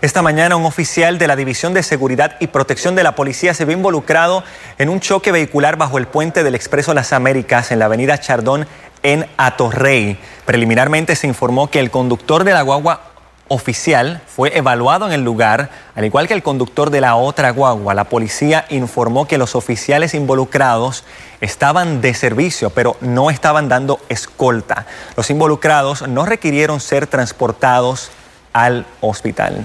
Esta 0.00 0.22
mañana 0.22 0.54
un 0.54 0.64
oficial 0.64 1.18
de 1.18 1.26
la 1.26 1.34
División 1.34 1.74
de 1.74 1.82
Seguridad 1.82 2.36
y 2.38 2.46
Protección 2.46 2.94
de 2.94 3.02
la 3.02 3.16
Policía 3.16 3.52
se 3.54 3.64
vio 3.64 3.76
involucrado 3.76 4.44
en 4.78 4.88
un 4.88 5.00
choque 5.00 5.32
vehicular 5.32 5.76
bajo 5.76 5.98
el 5.98 6.06
puente 6.06 6.44
del 6.44 6.54
Expreso 6.54 6.94
Las 6.94 7.12
Américas 7.12 7.72
en 7.72 7.80
la 7.80 7.86
avenida 7.86 8.20
Chardón 8.20 8.68
en 9.02 9.26
Atorrey. 9.36 10.16
Preliminarmente 10.46 11.16
se 11.16 11.26
informó 11.26 11.68
que 11.68 11.80
el 11.80 11.90
conductor 11.90 12.44
de 12.44 12.52
la 12.52 12.62
guagua 12.62 13.07
oficial 13.48 14.20
fue 14.26 14.56
evaluado 14.56 15.06
en 15.06 15.12
el 15.12 15.24
lugar, 15.24 15.70
al 15.94 16.04
igual 16.04 16.28
que 16.28 16.34
el 16.34 16.42
conductor 16.42 16.90
de 16.90 17.00
la 17.00 17.16
otra 17.16 17.50
guagua. 17.50 17.94
La 17.94 18.04
policía 18.04 18.66
informó 18.68 19.26
que 19.26 19.38
los 19.38 19.54
oficiales 19.54 20.14
involucrados 20.14 21.04
estaban 21.40 22.00
de 22.00 22.14
servicio, 22.14 22.70
pero 22.70 22.96
no 23.00 23.30
estaban 23.30 23.68
dando 23.68 24.00
escolta. 24.08 24.86
Los 25.16 25.30
involucrados 25.30 26.06
no 26.06 26.26
requirieron 26.26 26.80
ser 26.80 27.06
transportados 27.06 28.10
al 28.52 28.86
hospital. 29.00 29.64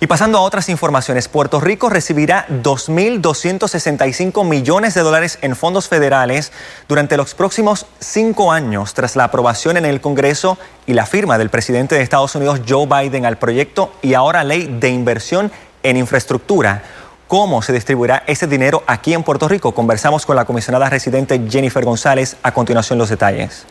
Y 0.00 0.06
pasando 0.06 0.38
a 0.38 0.42
otras 0.42 0.68
informaciones, 0.68 1.26
Puerto 1.26 1.60
Rico 1.60 1.88
recibirá 1.90 2.46
2.265 2.48 4.44
millones 4.44 4.94
de 4.94 5.00
dólares 5.00 5.38
en 5.42 5.56
fondos 5.56 5.88
federales 5.88 6.52
durante 6.86 7.16
los 7.16 7.34
próximos 7.34 7.86
cinco 7.98 8.52
años 8.52 8.94
tras 8.94 9.16
la 9.16 9.24
aprobación 9.24 9.76
en 9.76 9.84
el 9.84 10.00
Congreso 10.00 10.56
y 10.86 10.92
la 10.92 11.04
firma 11.04 11.36
del 11.36 11.50
presidente 11.50 11.96
de 11.96 12.02
Estados 12.02 12.36
Unidos 12.36 12.60
Joe 12.66 12.86
Biden 12.86 13.26
al 13.26 13.38
proyecto 13.38 13.92
y 14.00 14.14
ahora 14.14 14.44
ley 14.44 14.72
de 14.78 14.88
inversión 14.88 15.50
en 15.82 15.96
infraestructura. 15.96 16.84
¿Cómo 17.26 17.60
se 17.60 17.72
distribuirá 17.72 18.22
ese 18.28 18.46
dinero 18.46 18.84
aquí 18.86 19.14
en 19.14 19.24
Puerto 19.24 19.48
Rico? 19.48 19.72
Conversamos 19.72 20.24
con 20.24 20.36
la 20.36 20.44
comisionada 20.44 20.88
residente 20.88 21.44
Jennifer 21.48 21.84
González. 21.84 22.36
A 22.44 22.52
continuación 22.52 23.00
los 23.00 23.08
detalles. 23.08 23.66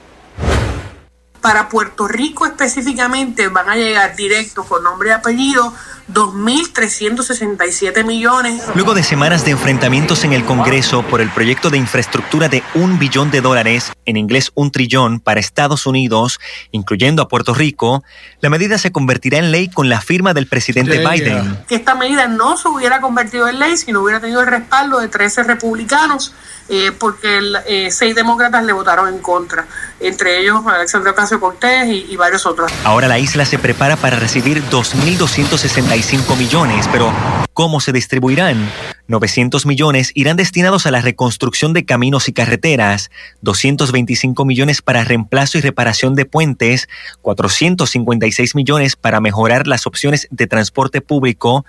Para 1.41 1.69
Puerto 1.69 2.07
Rico 2.07 2.45
específicamente 2.45 3.47
van 3.47 3.69
a 3.69 3.75
llegar 3.75 4.15
directo 4.15 4.65
con 4.65 4.83
nombre 4.83 5.09
y 5.09 5.11
apellido 5.13 5.73
2.367 6.11 8.05
millones. 8.05 8.63
Luego 8.75 8.93
de 8.93 9.03
semanas 9.03 9.43
de 9.43 9.51
enfrentamientos 9.51 10.23
en 10.23 10.31
el 10.31 10.45
Congreso 10.45 11.03
por 11.03 11.19
el 11.19 11.29
proyecto 11.29 11.69
de 11.69 11.77
infraestructura 11.77 12.47
de 12.47 12.63
un 12.75 12.97
billón 12.97 13.29
de 13.29 13.41
dólares, 13.41 13.91
en 14.05 14.15
inglés 14.15 14.51
un 14.55 14.71
trillón, 14.71 15.19
para 15.19 15.39
Estados 15.39 15.85
Unidos, 15.85 16.39
incluyendo 16.71 17.21
a 17.21 17.27
Puerto 17.27 17.53
Rico, 17.53 18.03
la 18.39 18.49
medida 18.49 18.77
se 18.77 18.91
convertirá 18.91 19.37
en 19.37 19.51
ley 19.51 19.69
con 19.69 19.89
la 19.89 19.99
firma 19.99 20.33
del 20.33 20.47
presidente 20.47 20.99
Biden. 20.99 21.59
Que 21.67 21.75
esta 21.75 21.95
medida 21.95 22.27
no 22.27 22.55
se 22.55 22.69
hubiera 22.69 23.01
convertido 23.01 23.47
en 23.49 23.59
ley 23.59 23.75
si 23.75 23.91
no 23.91 24.01
hubiera 24.01 24.21
tenido 24.21 24.41
el 24.41 24.47
respaldo 24.47 24.99
de 24.99 25.09
13 25.09 25.43
republicanos, 25.43 26.33
eh, 26.69 26.91
porque 26.97 27.39
eh, 27.67 27.89
seis 27.91 28.15
demócratas 28.15 28.63
le 28.63 28.71
votaron 28.73 29.09
en 29.09 29.19
contra, 29.19 29.67
entre 29.99 30.39
ellos 30.39 30.65
Alexandra 30.65 31.11
Ocasio 31.11 31.39
Cortés 31.39 31.87
y, 31.87 32.05
y 32.09 32.15
varios 32.15 32.45
otros. 32.45 32.71
Ahora 32.85 33.07
la 33.07 33.19
isla 33.19 33.45
se 33.45 33.59
prepara 33.59 33.97
para 33.97 34.17
recibir 34.17 34.63
2.260 34.69 35.96
millones, 36.35 36.87
pero 36.91 37.11
¿cómo 37.53 37.79
se 37.79 37.91
distribuirán? 37.91 38.69
900 39.07 39.65
millones 39.65 40.11
irán 40.13 40.37
destinados 40.37 40.85
a 40.85 40.91
la 40.91 41.01
reconstrucción 41.01 41.73
de 41.73 41.85
caminos 41.85 42.27
y 42.27 42.33
carreteras, 42.33 43.09
225 43.41 44.45
millones 44.45 44.81
para 44.81 45.03
reemplazo 45.03 45.57
y 45.57 45.61
reparación 45.61 46.15
de 46.15 46.25
puentes, 46.25 46.89
456 47.21 48.55
millones 48.55 48.95
para 48.95 49.21
mejorar 49.21 49.67
las 49.67 49.87
opciones 49.87 50.27
de 50.31 50.47
transporte 50.47 51.01
público, 51.01 51.65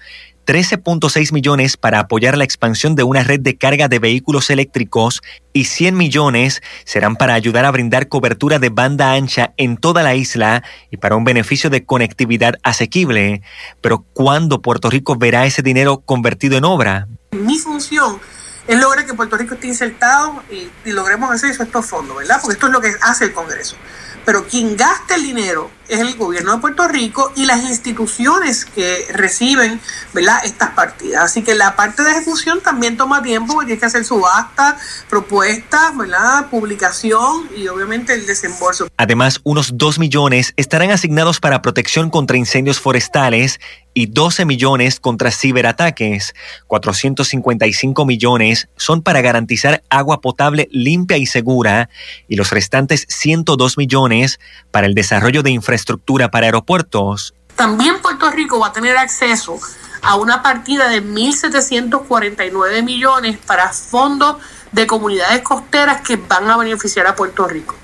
13.6 0.49 1.35
millones 1.35 1.76
para 1.76 1.99
apoyar 2.00 2.38
la 2.38 2.45
expansión 2.45 2.95
de 2.95 3.02
una 3.02 3.23
red 3.23 3.38
de 3.38 3.59
carga 3.59 3.88
de 3.88 3.99
vehículos 3.99 4.49
eléctricos 4.49 5.21
y 5.52 5.64
100 5.64 5.95
millones 5.95 6.62
serán 6.85 7.16
para 7.16 7.35
ayudar 7.35 7.66
a 7.66 7.71
brindar 7.71 8.09
cobertura 8.09 8.59
de 8.59 8.71
banda 8.71 9.12
ancha 9.12 9.52
en 9.59 9.76
toda 9.76 10.02
la 10.02 10.14
isla 10.14 10.62
y 10.90 10.97
para 10.97 11.16
un 11.16 11.25
beneficio 11.25 11.68
de 11.68 11.85
conectividad 11.85 12.54
asequible. 12.62 13.42
Pero 13.83 14.07
¿cuándo 14.14 14.62
Puerto 14.62 14.88
Rico 14.88 15.16
verá 15.16 15.45
ese 15.45 15.61
dinero 15.61 15.99
convertido 15.99 16.57
en 16.57 16.64
obra? 16.64 17.09
Mi 17.31 17.59
función 17.59 18.21
es 18.67 18.79
lograr 18.81 19.07
que 19.07 19.15
Puerto 19.15 19.37
Rico 19.37 19.55
esté 19.55 19.67
insertado 19.67 20.43
y, 20.51 20.71
y 20.85 20.93
logremos 20.93 21.31
hacer 21.31 21.51
eso 21.51 21.63
estos 21.63 21.87
fondos, 21.87 22.17
¿verdad? 22.17 22.39
Porque 22.41 22.55
esto 22.55 22.67
es 22.67 22.73
lo 22.73 22.81
que 22.81 22.95
hace 23.03 23.27
el 23.27 23.33
Congreso. 23.33 23.77
Pero 24.25 24.47
quien 24.47 24.77
gasta 24.77 25.15
el 25.15 25.23
dinero 25.23 25.71
es 25.88 26.00
el 26.00 26.14
gobierno 26.16 26.52
de 26.54 26.59
Puerto 26.59 26.87
Rico 26.87 27.33
y 27.35 27.47
las 27.47 27.62
instituciones 27.62 28.64
que 28.64 29.07
reciben 29.12 29.80
¿verdad? 30.12 30.38
estas 30.45 30.71
partidas. 30.71 31.25
Así 31.25 31.42
que 31.42 31.54
la 31.54 31.76
parte 31.76 32.02
de 32.02 32.11
ejecución 32.11 32.61
también 32.61 32.97
toma 32.97 33.23
tiempo 33.23 33.54
porque 33.54 33.66
tiene 33.66 33.80
que 33.80 33.87
hacer 33.87 34.04
subasta, 34.04 34.76
propuestas, 35.09 35.97
¿verdad? 35.97 36.49
publicación 36.50 37.49
y 37.57 37.68
obviamente 37.68 38.14
el 38.14 38.26
desembolso. 38.26 38.88
Además, 38.97 39.40
unos 39.45 39.76
2 39.76 39.99
millones 39.99 40.52
estarán 40.57 40.90
asignados 40.90 41.40
para 41.40 41.62
protección 41.62 42.11
contra 42.11 42.37
incendios 42.37 42.80
forestales 42.80 43.61
y 43.95 44.07
12 44.07 44.45
millones 44.45 45.00
contra 45.00 45.30
ciberataques. 45.30 46.35
455 46.68 48.04
millones 48.04 48.68
son 48.76 49.02
para 49.02 49.23
garantizar 49.23 49.83
agua 49.90 50.21
potable 50.21 50.68
limpia 50.71 51.16
y 51.16 51.26
segura 51.26 51.90
y 52.28 52.37
los 52.37 52.50
restantes 52.50 53.07
102 53.09 53.76
millones 53.76 54.38
para 54.71 54.87
el 54.87 54.95
desarrollo 54.95 55.42
de 55.42 55.50
infraestructura 55.50 55.78
estructura 55.79 56.31
para 56.31 56.47
aeropuertos. 56.47 57.35
También 57.57 58.01
Puerto 58.03 58.31
Rico 58.31 58.61
va 58.61 58.69
a 58.69 58.73
tener 58.73 58.97
acceso 58.97 59.59
a 60.03 60.17
una 60.17 60.43
partida 60.43 60.89
de 60.89 61.03
1.749 61.03 62.85
millones 62.85 63.39
para 63.39 63.73
fondos 63.73 64.37
de 64.73 64.87
comunidades 64.87 65.43
costeras 65.43 66.03
que 66.03 66.17
van 66.17 66.51
a 66.51 66.57
beneficiar 66.57 67.07
a 67.07 67.17
Puerto 67.17 67.47
Rico. 67.49 67.75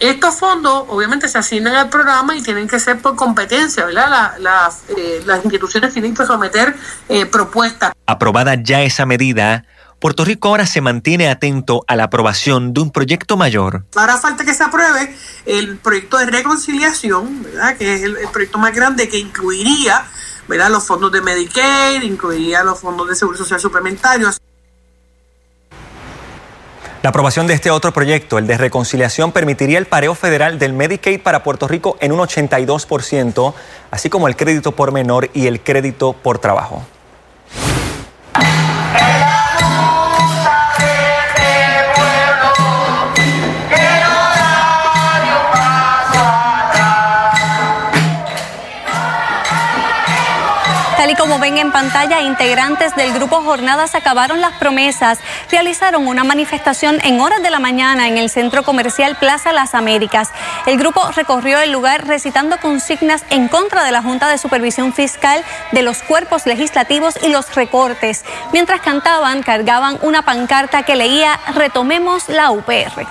Estos 0.00 0.34
fondos 0.34 0.86
obviamente 0.88 1.28
se 1.28 1.38
asignan 1.38 1.76
al 1.76 1.88
programa 1.88 2.34
y 2.34 2.42
tienen 2.42 2.66
que 2.66 2.80
ser 2.80 2.98
por 2.98 3.14
competencia, 3.14 3.84
¿verdad? 3.84 4.32
Eh, 4.96 5.22
las 5.24 5.44
instituciones 5.44 5.92
tienen 5.92 6.12
que 6.12 6.26
someter 6.26 6.74
eh, 7.08 7.24
propuestas. 7.26 7.92
Aprobada 8.06 8.56
ya 8.56 8.82
esa 8.82 9.06
medida, 9.06 9.64
Puerto 10.02 10.24
Rico 10.24 10.48
ahora 10.48 10.66
se 10.66 10.80
mantiene 10.80 11.28
atento 11.28 11.84
a 11.86 11.94
la 11.94 12.02
aprobación 12.02 12.74
de 12.74 12.80
un 12.80 12.90
proyecto 12.90 13.36
mayor. 13.36 13.84
Ahora 13.94 14.18
falta 14.18 14.44
que 14.44 14.52
se 14.52 14.64
apruebe 14.64 15.16
el 15.46 15.76
proyecto 15.76 16.18
de 16.18 16.26
reconciliación, 16.26 17.44
¿verdad? 17.44 17.76
que 17.76 17.94
es 17.94 18.02
el, 18.02 18.16
proyecto 18.32 18.58
más 18.58 18.74
grande 18.74 19.08
que 19.08 19.16
incluiría 19.16 20.04
¿verdad? 20.48 20.70
los 20.70 20.84
fondos 20.84 21.12
de 21.12 21.20
Medicaid, 21.20 22.02
incluiría 22.02 22.64
los 22.64 22.80
fondos 22.80 23.06
de 23.06 23.14
Seguro 23.14 23.38
Social 23.38 23.60
suplementarios. 23.60 24.40
La 27.02 27.10
aprobación 27.10 27.46
de 27.46 27.54
este 27.54 27.70
otro 27.70 27.92
proyecto, 27.92 28.38
el 28.38 28.48
de 28.48 28.58
reconciliación, 28.58 29.30
permitiría 29.30 29.78
el 29.78 29.86
pareo 29.86 30.16
federal 30.16 30.58
del 30.58 30.72
Medicaid 30.72 31.20
para 31.20 31.44
Puerto 31.44 31.68
Rico 31.68 31.96
en 32.00 32.10
un 32.10 32.18
82%, 32.18 33.54
así 33.92 34.10
como 34.10 34.26
el 34.26 34.34
crédito 34.34 34.72
por 34.72 34.90
menor 34.90 35.30
y 35.32 35.46
el 35.46 35.60
crédito 35.60 36.12
por 36.12 36.40
trabajo. 36.40 36.84
En 51.62 51.70
pantalla, 51.70 52.20
integrantes 52.20 52.94
del 52.96 53.12
grupo 53.12 53.40
Jornadas 53.40 53.94
Acabaron 53.94 54.40
las 54.40 54.54
Promesas 54.54 55.20
realizaron 55.48 56.08
una 56.08 56.24
manifestación 56.24 56.98
en 57.04 57.20
horas 57.20 57.40
de 57.40 57.50
la 57.50 57.60
mañana 57.60 58.08
en 58.08 58.18
el 58.18 58.30
centro 58.30 58.64
comercial 58.64 59.16
Plaza 59.16 59.52
Las 59.52 59.76
Américas. 59.76 60.30
El 60.66 60.76
grupo 60.76 61.00
recorrió 61.14 61.60
el 61.60 61.70
lugar 61.70 62.08
recitando 62.08 62.58
consignas 62.58 63.24
en 63.30 63.46
contra 63.46 63.84
de 63.84 63.92
la 63.92 64.02
Junta 64.02 64.28
de 64.28 64.38
Supervisión 64.38 64.92
Fiscal, 64.92 65.44
de 65.70 65.82
los 65.82 66.02
cuerpos 66.02 66.46
legislativos 66.46 67.14
y 67.22 67.28
los 67.28 67.54
recortes. 67.54 68.24
Mientras 68.52 68.80
cantaban, 68.80 69.44
cargaban 69.44 69.98
una 70.02 70.22
pancarta 70.22 70.82
que 70.82 70.96
leía 70.96 71.38
Retomemos 71.54 72.28
la 72.28 72.50
UPR. 72.50 73.06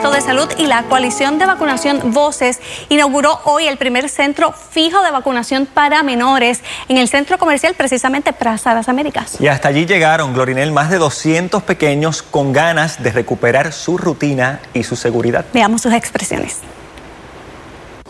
Departamento 0.00 0.10
de 0.12 0.46
Salud 0.46 0.58
y 0.58 0.66
la 0.66 0.84
coalición 0.84 1.38
de 1.38 1.44
vacunación 1.44 2.12
Voces 2.14 2.58
inauguró 2.88 3.38
hoy 3.44 3.66
el 3.66 3.76
primer 3.76 4.08
centro 4.08 4.52
fijo 4.52 5.02
de 5.02 5.10
vacunación 5.10 5.66
para 5.66 6.02
menores 6.02 6.62
en 6.88 6.96
el 6.96 7.06
centro 7.06 7.36
comercial 7.36 7.74
precisamente 7.74 8.32
Plaza 8.32 8.72
Las 8.72 8.88
Américas. 8.88 9.36
Y 9.40 9.48
hasta 9.48 9.68
allí 9.68 9.84
llegaron, 9.84 10.32
Glorinel, 10.32 10.72
más 10.72 10.88
de 10.88 10.96
200 10.96 11.62
pequeños 11.64 12.22
con 12.22 12.54
ganas 12.54 13.02
de 13.02 13.12
recuperar 13.12 13.74
su 13.74 13.98
rutina 13.98 14.60
y 14.72 14.84
su 14.84 14.96
seguridad. 14.96 15.44
Veamos 15.52 15.82
sus 15.82 15.92
expresiones. 15.92 16.60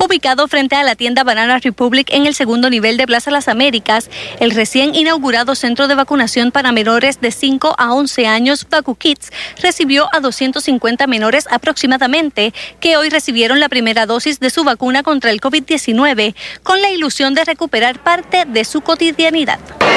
Ubicado 0.03 0.49
frente 0.49 0.77
a 0.77 0.83
la 0.83 0.95
tienda 0.95 1.25
Banana 1.25 1.59
Republic 1.59 2.09
en 2.11 2.25
el 2.25 2.35
segundo 2.35 2.71
nivel 2.71 2.97
de 2.97 3.07
Plaza 3.07 3.31
Las 3.31 3.49
Américas, 3.49 4.09
el 4.39 4.53
recién 4.53 4.95
inaugurado 4.95 5.55
centro 5.55 5.89
de 5.89 5.95
vacunación 5.95 6.53
para 6.53 6.73
menores 6.73 7.21
de 7.21 7.31
5 7.31 7.75
a 7.77 7.93
11 7.93 8.27
años, 8.27 8.67
Vacu 8.71 8.95
Kids, 8.95 9.31
recibió 9.63 10.09
a 10.15 10.21
250 10.21 11.07
menores 11.07 11.45
aproximadamente 11.51 12.55
que 12.81 12.97
hoy 12.97 13.11
recibieron 13.11 13.61
la 13.61 13.69
primera 13.69 14.07
dosis 14.07 14.41
de 14.41 14.49
su 14.49 14.65
vacuna 14.65 15.03
contra 15.03 15.31
el 15.33 15.41
COVID-19 15.43 16.35
con 16.63 16.81
la 16.81 16.89
ilusión 16.89 17.35
de 17.35 17.45
recuperar 17.45 18.03
parte 18.03 18.47
de 18.47 18.65
su 18.65 18.81
cotidianidad. 18.81 19.59
Para 19.79 19.91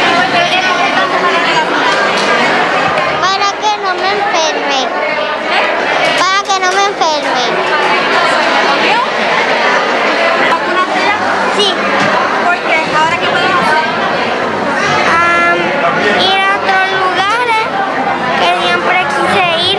que 3.62 3.77
no 3.81 3.93
me 3.95 4.12
enferme. 4.12 4.86
Para 6.19 6.43
que 6.43 6.60
no 6.60 6.72
me 6.74 6.86
enferme. 6.88 8.03
Sí. 11.57 11.72
¿Por 12.45 12.55
qué? 12.55 12.77
¿Ahora 12.98 13.17
qué 13.19 13.27
podemos 13.27 13.63
hacer? 13.63 13.93
ir 16.19 16.39
a 16.39 16.57
otros 16.57 16.86
lugares 16.98 17.65
que 18.39 18.50
siempre 18.65 18.98
quise 19.13 19.45
ir 19.72 19.77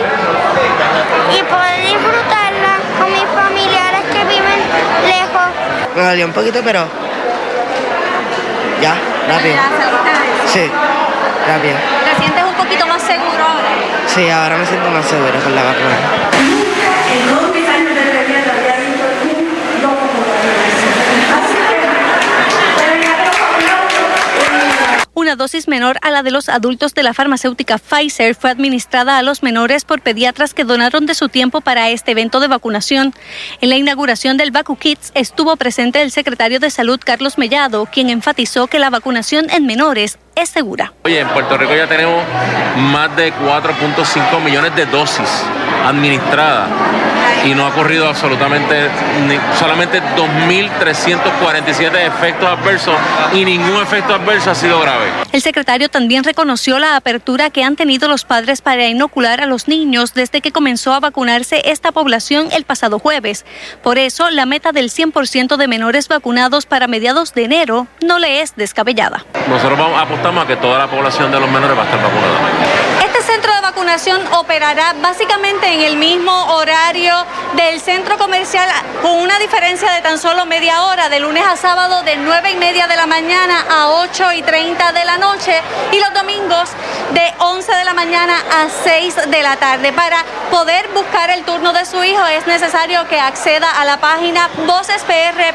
y 1.37 1.43
poder 1.43 1.79
disfrutarla 1.85 2.73
con 2.97 3.11
mis 3.11 3.27
familiares 3.35 4.03
que 4.13 4.23
viven 4.23 4.59
lejos. 5.05 5.84
Me 5.95 6.01
dolió 6.03 6.25
un 6.25 6.33
poquito, 6.33 6.61
pero 6.63 6.85
ya, 8.81 8.95
rápido. 9.27 9.55
Sí, 10.47 10.69
rápido. 11.47 11.75
¿Te 12.03 12.15
sientes 12.19 12.43
un 12.43 12.53
poquito 12.55 12.85
más 12.85 13.01
seguro 13.01 13.43
ahora? 13.43 13.69
Sí, 14.07 14.29
ahora 14.29 14.57
me 14.57 14.65
siento 14.65 14.89
más 14.91 15.05
seguro 15.05 15.39
con 15.41 15.55
la 15.55 15.63
vacuna. 15.63 17.54
Una 25.25 25.35
dosis 25.35 25.67
menor 25.67 25.97
a 26.03 26.11
la 26.11 26.21
de 26.21 26.29
los 26.29 26.49
adultos 26.49 26.93
de 26.93 27.01
la 27.01 27.15
farmacéutica 27.15 27.79
Pfizer 27.79 28.35
fue 28.35 28.51
administrada 28.51 29.17
a 29.17 29.23
los 29.23 29.41
menores 29.41 29.83
por 29.83 30.03
pediatras 30.03 30.53
que 30.53 30.65
donaron 30.65 31.07
de 31.07 31.15
su 31.15 31.29
tiempo 31.29 31.61
para 31.61 31.89
este 31.89 32.11
evento 32.11 32.39
de 32.39 32.47
vacunación. 32.47 33.11
En 33.59 33.69
la 33.69 33.75
inauguración 33.75 34.37
del 34.37 34.51
Vacu 34.51 34.77
Kids 34.77 35.11
estuvo 35.15 35.55
presente 35.55 36.03
el 36.03 36.11
secretario 36.11 36.59
de 36.59 36.69
Salud 36.69 36.99
Carlos 37.03 37.39
Mellado, 37.39 37.87
quien 37.87 38.11
enfatizó 38.11 38.67
que 38.67 38.77
la 38.77 38.91
vacunación 38.91 39.49
en 39.49 39.65
menores 39.65 40.19
es 40.35 40.49
segura. 40.49 40.93
Oye, 41.03 41.19
en 41.19 41.27
Puerto 41.29 41.57
Rico 41.57 41.75
ya 41.75 41.87
tenemos 41.87 42.23
más 42.77 43.15
de 43.15 43.33
4.5 43.33 44.41
millones 44.41 44.75
de 44.75 44.85
dosis 44.85 45.43
administradas 45.85 46.69
y 47.45 47.53
no 47.53 47.65
ha 47.65 47.69
ocurrido 47.69 48.07
absolutamente 48.07 48.89
ni, 49.27 49.37
solamente 49.59 50.01
2.347 50.01 52.07
efectos 52.07 52.49
adversos 52.49 52.95
y 53.33 53.45
ningún 53.45 53.81
efecto 53.81 54.15
adverso 54.15 54.51
ha 54.51 54.55
sido 54.55 54.79
grave. 54.79 55.05
El 55.31 55.41
secretario 55.41 55.89
también 55.89 56.23
reconoció 56.23 56.79
la 56.79 56.95
apertura 56.95 57.51
que 57.51 57.63
han 57.63 57.75
tenido 57.75 58.07
los 58.07 58.25
padres 58.25 58.61
para 58.61 58.87
inocular 58.87 59.41
a 59.41 59.45
los 59.45 59.67
niños 59.67 60.13
desde 60.13 60.41
que 60.41 60.51
comenzó 60.51 60.93
a 60.93 60.99
vacunarse 60.99 61.61
esta 61.65 61.91
población 61.91 62.49
el 62.51 62.63
pasado 62.63 62.99
jueves. 62.99 63.45
Por 63.83 63.99
eso, 63.99 64.31
la 64.31 64.45
meta 64.45 64.71
del 64.71 64.89
100% 64.89 65.57
de 65.57 65.67
menores 65.67 66.07
vacunados 66.07 66.65
para 66.65 66.87
mediados 66.87 67.33
de 67.33 67.43
enero 67.43 67.87
no 68.01 68.17
le 68.17 68.41
es 68.41 68.55
descabellada. 68.55 69.25
Nosotros 69.47 69.77
vamos, 69.77 70.01
apostamos 70.01 70.43
a 70.43 70.47
que 70.47 70.55
toda 70.55 70.79
la 70.79 70.87
población 70.87 71.31
de 71.31 71.39
los 71.39 71.49
menores 71.49 71.77
va 71.77 71.83
a 71.83 71.85
estar 71.85 72.01
vacunada. 72.01 72.94
Vacunación 73.85 74.33
operará 74.33 74.95
básicamente 74.99 75.71
en 75.71 75.81
el 75.81 75.97
mismo 75.97 76.31
horario 76.55 77.13
del 77.53 77.79
centro 77.79 78.17
comercial 78.17 78.67
con 79.03 79.11
una 79.21 79.37
diferencia 79.37 79.91
de 79.91 80.01
tan 80.01 80.17
solo 80.17 80.47
media 80.47 80.85
hora, 80.85 81.07
de 81.07 81.19
lunes 81.19 81.43
a 81.45 81.55
sábado 81.55 82.01
de 82.01 82.15
9 82.15 82.49
y 82.49 82.55
media 82.55 82.87
de 82.87 82.95
la 82.95 83.05
mañana 83.05 83.63
a 83.69 83.89
8 83.89 84.31
y 84.37 84.41
30 84.41 84.91
de 84.91 85.05
la 85.05 85.17
noche 85.19 85.61
y 85.91 85.99
los 85.99 86.11
domingos 86.15 86.71
de 87.13 87.31
11 87.37 87.75
de 87.75 87.83
la 87.83 87.93
mañana 87.93 88.33
a 88.51 88.69
6 88.69 89.17
de 89.27 89.43
la 89.43 89.55
tarde. 89.57 89.93
Para 89.93 90.25
poder 90.49 90.87
buscar 90.87 91.29
el 91.29 91.43
turno 91.43 91.71
de 91.71 91.85
su 91.85 92.03
hijo 92.03 92.25
es 92.25 92.47
necesario 92.47 93.07
que 93.07 93.19
acceda 93.19 93.69
a 93.69 93.85
la 93.85 93.97
página 93.97 94.49
vocespr.org, 94.65 95.51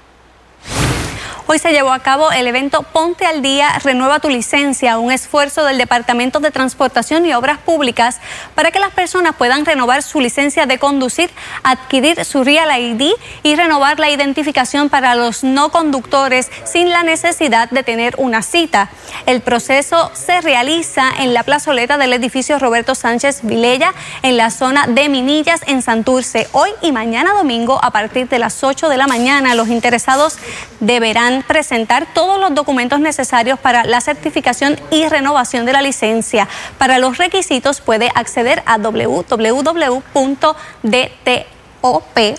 Hoy 1.54 1.60
se 1.60 1.72
llevó 1.72 1.94
a 1.94 2.00
cabo 2.00 2.32
el 2.32 2.48
evento 2.48 2.82
Ponte 2.82 3.28
al 3.28 3.44
Día, 3.44 3.78
Renueva 3.84 4.20
tu 4.20 4.28
Licencia, 4.28 4.98
un 4.98 5.12
esfuerzo 5.12 5.64
del 5.66 5.78
Departamento 5.78 6.40
de 6.40 6.50
Transportación 6.50 7.28
y 7.28 7.34
Obras 7.36 7.60
Públicas 7.60 8.22
para 8.56 8.72
que 8.72 8.80
las 8.80 8.90
personas 8.90 9.36
puedan 9.36 9.64
renovar 9.64 10.02
su 10.02 10.20
licencia 10.20 10.66
de 10.66 10.80
conducir, 10.80 11.30
adquirir 11.62 12.26
su 12.26 12.44
Real 12.44 12.76
ID 12.76 13.12
y 13.44 13.56
renovar 13.56 14.00
la 14.00 14.10
identificación 14.10 14.90
para 14.90 15.14
los 15.14 15.44
no 15.44 15.70
conductores 15.70 16.50
sin 16.64 16.90
la 16.90 17.04
necesidad 17.04 17.70
de 17.70 17.84
tener 17.84 18.16
una 18.18 18.42
cita. 18.42 18.90
El 19.28 19.42
proceso 19.42 20.10
se 20.16 20.42
realiza 20.42 21.04
en 21.20 21.36
la 21.36 21.44
plazoleta 21.44 22.00
del 22.00 22.14
edificio 22.14 22.58
Roberto 22.58 22.96
Sánchez 22.96 23.42
Vilella, 23.44 23.94
en 24.24 24.38
la 24.38 24.50
zona 24.50 24.88
de 24.88 25.08
Minillas, 25.08 25.62
en 25.68 25.84
Santurce. 25.84 26.48
Hoy 26.52 26.72
y 26.82 26.92
mañana 26.92 27.34
domingo, 27.34 27.80
a 27.84 27.92
partir 27.92 28.28
de 28.28 28.40
las 28.40 28.64
8 28.64 28.90
de 28.90 28.98
la 28.98 29.06
mañana, 29.06 29.54
los 29.54 29.68
interesados 29.68 30.40
deberán 30.80 31.43
presentar 31.48 32.08
todos 32.14 32.40
los 32.40 32.54
documentos 32.54 33.00
necesarios 33.00 33.60
para 33.60 33.84
la 33.84 34.02
certificación 34.02 34.80
y 34.92 35.08
renovación 35.08 35.66
de 35.66 35.74
la 35.74 35.82
licencia. 35.82 36.48
Para 36.78 37.00
los 37.00 37.18
requisitos 37.18 37.82
puede 37.82 38.12
acceder 38.16 38.64
a 38.66 38.78
www.dtop, 38.78 39.24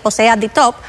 o 0.02 0.10
sea, 0.10 0.36
ditop.pr.gov. 0.36 0.84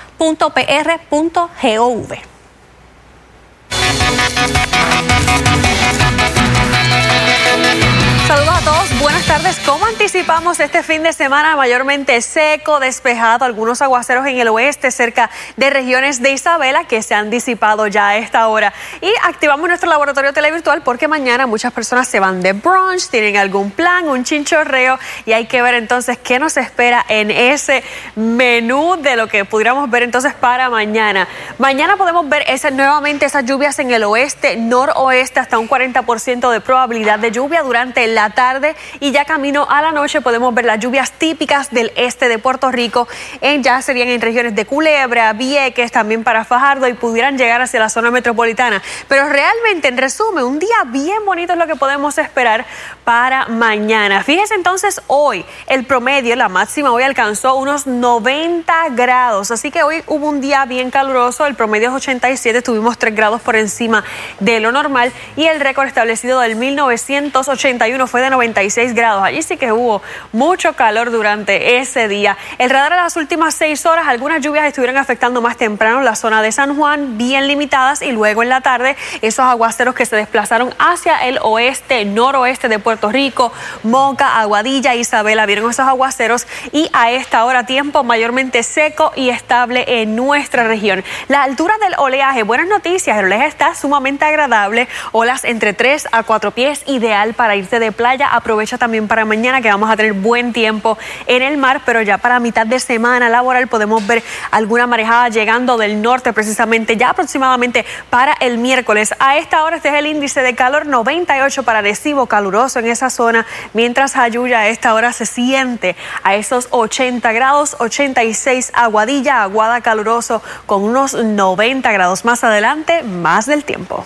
Saludos 8.27 8.64
buenas 9.05 9.27
tardes. 9.27 9.59
¿Cómo 9.63 9.85
anticipamos 9.85 10.59
este 10.59 10.81
fin 10.81 11.03
de 11.03 11.13
semana 11.13 11.55
mayormente 11.55 12.19
seco, 12.23 12.79
despejado, 12.79 13.45
algunos 13.45 13.83
aguaceros 13.83 14.25
en 14.25 14.39
el 14.39 14.47
oeste 14.47 14.89
cerca 14.89 15.29
de 15.57 15.69
regiones 15.69 16.23
de 16.23 16.31
Isabela 16.31 16.85
que 16.85 17.03
se 17.03 17.13
han 17.13 17.29
disipado 17.29 17.85
ya 17.85 18.07
a 18.07 18.17
esta 18.17 18.47
hora? 18.47 18.73
Y 19.01 19.11
activamos 19.21 19.67
nuestro 19.67 19.91
laboratorio 19.91 20.33
televirtual 20.33 20.81
porque 20.81 21.07
mañana 21.07 21.45
muchas 21.45 21.71
personas 21.71 22.07
se 22.07 22.19
van 22.19 22.41
de 22.41 22.53
brunch, 22.53 23.09
tienen 23.09 23.37
algún 23.37 23.69
plan, 23.69 24.09
un 24.09 24.23
chinchorreo 24.23 24.97
y 25.27 25.33
hay 25.33 25.45
que 25.45 25.61
ver 25.61 25.75
entonces 25.75 26.17
qué 26.17 26.39
nos 26.39 26.57
espera 26.57 27.05
en 27.07 27.29
ese 27.29 27.83
menú 28.15 28.95
de 28.99 29.17
lo 29.17 29.27
que 29.27 29.45
pudiéramos 29.45 29.87
ver 29.87 30.01
entonces 30.01 30.33
para 30.33 30.71
mañana. 30.71 31.27
Mañana 31.59 31.95
podemos 31.95 32.27
ver 32.27 32.43
nuevamente 32.73 33.27
esas 33.27 33.45
lluvias 33.45 33.77
en 33.77 33.91
el 33.91 34.03
oeste, 34.03 34.57
noroeste, 34.57 35.39
hasta 35.39 35.59
un 35.59 35.69
40% 35.69 36.49
de 36.49 36.59
probabilidad 36.59 37.19
de 37.19 37.29
lluvia 37.29 37.61
durante 37.61 38.07
la 38.07 38.31
tarde 38.31 38.75
y 38.99 39.11
ya 39.11 39.25
camino 39.25 39.67
a 39.69 39.81
la 39.81 39.91
noche 39.91 40.21
podemos 40.21 40.53
ver 40.53 40.65
las 40.65 40.79
lluvias 40.79 41.11
típicas 41.11 41.71
del 41.71 41.91
este 41.95 42.27
de 42.27 42.39
Puerto 42.39 42.71
Rico, 42.71 43.07
en, 43.41 43.63
ya 43.63 43.81
serían 43.81 44.09
en 44.09 44.21
regiones 44.21 44.55
de 44.55 44.65
Culebra, 44.65 45.33
Vieques, 45.33 45.91
también 45.91 46.23
para 46.23 46.45
Fajardo 46.45 46.87
y 46.87 46.93
pudieran 46.93 47.37
llegar 47.37 47.61
hacia 47.61 47.79
la 47.79 47.89
zona 47.89 48.11
metropolitana. 48.11 48.81
Pero 49.07 49.27
realmente, 49.29 49.87
en 49.87 49.97
resumen, 49.97 50.43
un 50.43 50.59
día 50.59 50.75
bien 50.87 51.25
bonito 51.25 51.53
es 51.53 51.59
lo 51.59 51.67
que 51.67 51.75
podemos 51.75 52.17
esperar 52.17 52.65
para 53.03 53.47
mañana. 53.47 54.23
Fíjese 54.23 54.55
entonces 54.55 55.01
hoy, 55.07 55.45
el 55.67 55.85
promedio, 55.85 56.35
la 56.35 56.49
máxima 56.49 56.91
hoy 56.91 57.03
alcanzó 57.03 57.55
unos 57.55 57.87
90 57.87 58.89
grados, 58.91 59.51
así 59.51 59.71
que 59.71 59.83
hoy 59.83 60.03
hubo 60.07 60.27
un 60.27 60.41
día 60.41 60.65
bien 60.65 60.91
caluroso, 60.91 61.45
el 61.45 61.55
promedio 61.55 61.89
es 61.89 61.95
87, 61.95 62.61
tuvimos 62.61 62.97
3 62.97 63.15
grados 63.15 63.41
por 63.41 63.55
encima 63.55 64.03
de 64.39 64.59
lo 64.59 64.71
normal 64.71 65.11
y 65.35 65.45
el 65.45 65.59
récord 65.59 65.87
establecido 65.87 66.39
del 66.39 66.55
1981 66.55 68.07
fue 68.07 68.21
de 68.21 68.29
96 68.29 68.84
grados. 68.93 69.23
Allí 69.23 69.41
sí 69.41 69.57
que 69.57 69.71
hubo 69.71 70.01
mucho 70.31 70.73
calor 70.73 71.11
durante 71.11 71.77
ese 71.77 72.07
día. 72.07 72.37
El 72.57 72.69
radar 72.69 72.93
a 72.93 73.03
las 73.03 73.15
últimas 73.15 73.55
seis 73.55 73.85
horas, 73.85 74.07
algunas 74.07 74.41
lluvias 74.41 74.65
estuvieron 74.65 74.97
afectando 74.97 75.41
más 75.41 75.57
temprano 75.57 76.01
la 76.01 76.15
zona 76.15 76.41
de 76.41 76.51
San 76.51 76.75
Juan, 76.75 77.17
bien 77.17 77.47
limitadas, 77.47 78.01
y 78.01 78.11
luego 78.11 78.43
en 78.43 78.49
la 78.49 78.61
tarde 78.61 78.95
esos 79.21 79.45
aguaceros 79.45 79.95
que 79.95 80.05
se 80.05 80.15
desplazaron 80.15 80.73
hacia 80.79 81.25
el 81.25 81.39
oeste, 81.41 82.05
noroeste 82.05 82.67
de 82.67 82.79
Puerto 82.79 83.11
Rico, 83.11 83.51
Moca, 83.83 84.39
Aguadilla, 84.39 84.95
Isabela, 84.95 85.45
vieron 85.45 85.69
esos 85.69 85.87
aguaceros 85.87 86.47
y 86.71 86.89
a 86.93 87.11
esta 87.11 87.45
hora 87.45 87.65
tiempo 87.65 88.03
mayormente 88.03 88.63
seco 88.63 89.11
y 89.15 89.29
estable 89.29 90.01
en 90.01 90.15
nuestra 90.15 90.63
región. 90.63 91.03
La 91.27 91.43
altura 91.43 91.77
del 91.79 91.95
oleaje, 91.97 92.43
buenas 92.43 92.67
noticias, 92.67 93.17
el 93.17 93.25
oleaje 93.25 93.47
está 93.47 93.75
sumamente 93.75 94.25
agradable, 94.25 94.87
olas 95.11 95.43
entre 95.43 95.73
3 95.73 96.09
a 96.11 96.23
4 96.23 96.51
pies, 96.51 96.83
ideal 96.87 97.33
para 97.33 97.55
irse 97.55 97.79
de 97.79 97.91
playa. 97.91 98.27
Aprovecha 98.27 98.74
también 98.77 99.07
para 99.07 99.25
mañana 99.25 99.61
que 99.61 99.69
vamos 99.69 99.89
a 99.89 99.95
tener 99.95 100.13
buen 100.13 100.53
tiempo 100.53 100.97
en 101.27 101.41
el 101.41 101.57
mar, 101.57 101.81
pero 101.85 102.01
ya 102.01 102.17
para 102.17 102.39
mitad 102.39 102.65
de 102.65 102.79
semana 102.79 103.29
laboral 103.29 103.67
podemos 103.67 104.05
ver 104.05 104.23
alguna 104.51 104.87
marejada 104.87 105.29
llegando 105.29 105.77
del 105.77 106.01
norte 106.01 106.33
precisamente 106.33 106.97
ya 106.97 107.09
aproximadamente 107.09 107.85
para 108.09 108.33
el 108.33 108.57
miércoles. 108.57 109.13
A 109.19 109.37
esta 109.37 109.63
hora 109.63 109.77
este 109.77 109.89
es 109.89 109.95
el 109.95 110.07
índice 110.07 110.41
de 110.41 110.55
calor 110.55 110.85
98 110.85 111.63
para 111.63 111.81
Recibo, 111.81 112.25
caluroso 112.27 112.79
en 112.79 112.87
esa 112.87 113.09
zona, 113.09 113.45
mientras 113.73 114.15
Ayuya 114.15 114.59
a 114.59 114.67
esta 114.67 114.93
hora 114.93 115.13
se 115.13 115.25
siente 115.25 115.95
a 116.23 116.35
esos 116.35 116.67
80 116.71 117.31
grados, 117.33 117.75
86 117.79 118.71
Aguadilla, 118.73 119.43
Aguada 119.43 119.81
caluroso 119.81 120.41
con 120.65 120.83
unos 120.83 121.13
90 121.13 121.91
grados 121.91 122.25
más 122.25 122.43
adelante, 122.43 123.03
más 123.03 123.45
del 123.45 123.63
tiempo. 123.63 124.05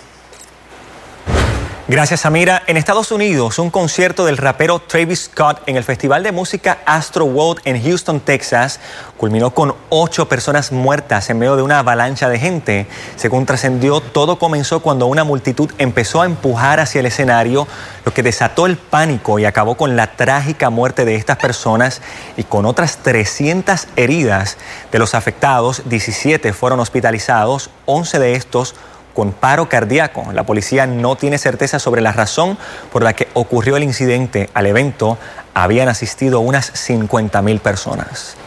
Gracias, 1.89 2.19
Samira. 2.19 2.61
En 2.67 2.77
Estados 2.77 3.11
Unidos, 3.11 3.57
un 3.57 3.71
concierto 3.71 4.23
del 4.23 4.37
rapero 4.37 4.77
Travis 4.77 5.21
Scott 5.21 5.63
en 5.65 5.75
el 5.75 5.83
Festival 5.83 6.21
de 6.21 6.31
Música 6.31 6.77
Astro 6.85 7.25
World 7.25 7.63
en 7.65 7.81
Houston, 7.81 8.19
Texas, 8.19 8.79
culminó 9.17 9.55
con 9.55 9.73
ocho 9.89 10.29
personas 10.29 10.71
muertas 10.71 11.31
en 11.31 11.39
medio 11.39 11.55
de 11.55 11.63
una 11.63 11.79
avalancha 11.79 12.29
de 12.29 12.37
gente. 12.37 12.85
Según 13.15 13.47
trascendió, 13.47 14.01
todo 14.01 14.37
comenzó 14.37 14.81
cuando 14.81 15.07
una 15.07 15.23
multitud 15.23 15.71
empezó 15.79 16.21
a 16.21 16.27
empujar 16.27 16.79
hacia 16.79 16.99
el 16.99 17.07
escenario, 17.07 17.67
lo 18.05 18.13
que 18.13 18.21
desató 18.21 18.67
el 18.67 18.77
pánico 18.77 19.39
y 19.39 19.45
acabó 19.45 19.73
con 19.73 19.95
la 19.95 20.15
trágica 20.15 20.69
muerte 20.69 21.05
de 21.05 21.15
estas 21.15 21.37
personas 21.37 22.03
y 22.37 22.43
con 22.43 22.67
otras 22.67 22.97
300 22.97 23.87
heridas. 23.95 24.57
De 24.91 24.99
los 24.99 25.15
afectados, 25.15 25.81
17 25.89 26.53
fueron 26.53 26.81
hospitalizados, 26.81 27.71
11 27.87 28.19
de 28.19 28.35
estos 28.35 28.75
con 29.19 29.33
paro 29.33 29.67
cardíaco. 29.67 30.31
La 30.31 30.45
policía 30.45 30.87
no 30.87 31.17
tiene 31.17 31.37
certeza 31.37 31.77
sobre 31.77 31.99
la 31.99 32.13
razón 32.13 32.57
por 32.89 33.03
la 33.03 33.11
que 33.11 33.27
ocurrió 33.33 33.75
el 33.75 33.83
incidente. 33.83 34.49
Al 34.53 34.65
evento 34.65 35.17
habían 35.53 35.89
asistido 35.89 36.39
unas 36.39 36.71
50 36.73 37.41
mil 37.41 37.59
personas. 37.59 38.37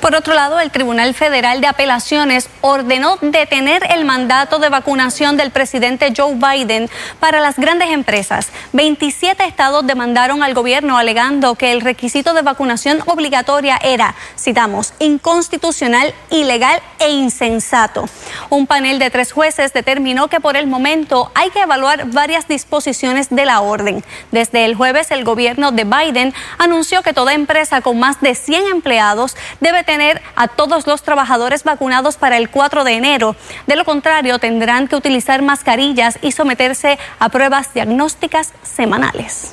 Por 0.00 0.14
otro 0.14 0.34
lado, 0.34 0.60
el 0.60 0.70
Tribunal 0.70 1.14
Federal 1.14 1.60
de 1.60 1.66
Apelaciones 1.66 2.48
ordenó 2.60 3.18
detener 3.20 3.82
el 3.90 4.04
mandato 4.04 4.58
de 4.58 4.68
vacunación 4.68 5.36
del 5.36 5.50
presidente 5.50 6.12
Joe 6.16 6.34
Biden 6.34 6.88
para 7.20 7.40
las 7.40 7.56
grandes 7.56 7.90
empresas. 7.90 8.48
27 8.72 9.44
estados 9.44 9.86
demandaron 9.86 10.42
al 10.42 10.54
gobierno 10.54 10.98
alegando 10.98 11.54
que 11.54 11.72
el 11.72 11.80
requisito 11.80 12.34
de 12.34 12.42
vacunación 12.42 13.02
obligatoria 13.06 13.78
era, 13.82 14.14
citamos, 14.38 14.92
inconstitucional, 14.98 16.14
ilegal 16.30 16.80
e 16.98 17.10
insensato. 17.10 18.08
Un 18.50 18.66
panel 18.66 18.98
de 18.98 19.10
tres 19.10 19.32
jueces 19.32 19.72
determinó 19.72 20.28
que 20.28 20.40
por 20.40 20.56
el 20.56 20.66
momento 20.66 21.30
hay 21.34 21.50
que 21.50 21.60
evaluar 21.60 22.10
varias 22.10 22.48
disposiciones 22.48 23.28
de 23.30 23.46
la 23.46 23.60
orden. 23.60 24.04
Desde 24.30 24.64
el 24.64 24.74
jueves, 24.74 25.10
el 25.10 25.24
gobierno 25.24 25.72
de 25.72 25.84
Biden 25.84 26.34
anunció 26.58 27.02
que 27.02 27.12
toda 27.12 27.34
empresa 27.34 27.80
con 27.80 27.98
más 27.98 28.20
de 28.20 28.34
100 28.34 28.66
empleados 28.66 29.36
debe 29.76 29.84
tener 29.84 30.22
a 30.36 30.48
todos 30.48 30.86
los 30.86 31.02
trabajadores 31.02 31.62
vacunados 31.62 32.16
para 32.16 32.38
el 32.38 32.48
4 32.48 32.82
de 32.84 32.94
enero. 32.94 33.36
De 33.66 33.76
lo 33.76 33.84
contrario, 33.84 34.38
tendrán 34.38 34.88
que 34.88 34.96
utilizar 34.96 35.42
mascarillas 35.42 36.18
y 36.22 36.32
someterse 36.32 36.98
a 37.18 37.28
pruebas 37.28 37.74
diagnósticas 37.74 38.54
semanales. 38.62 39.50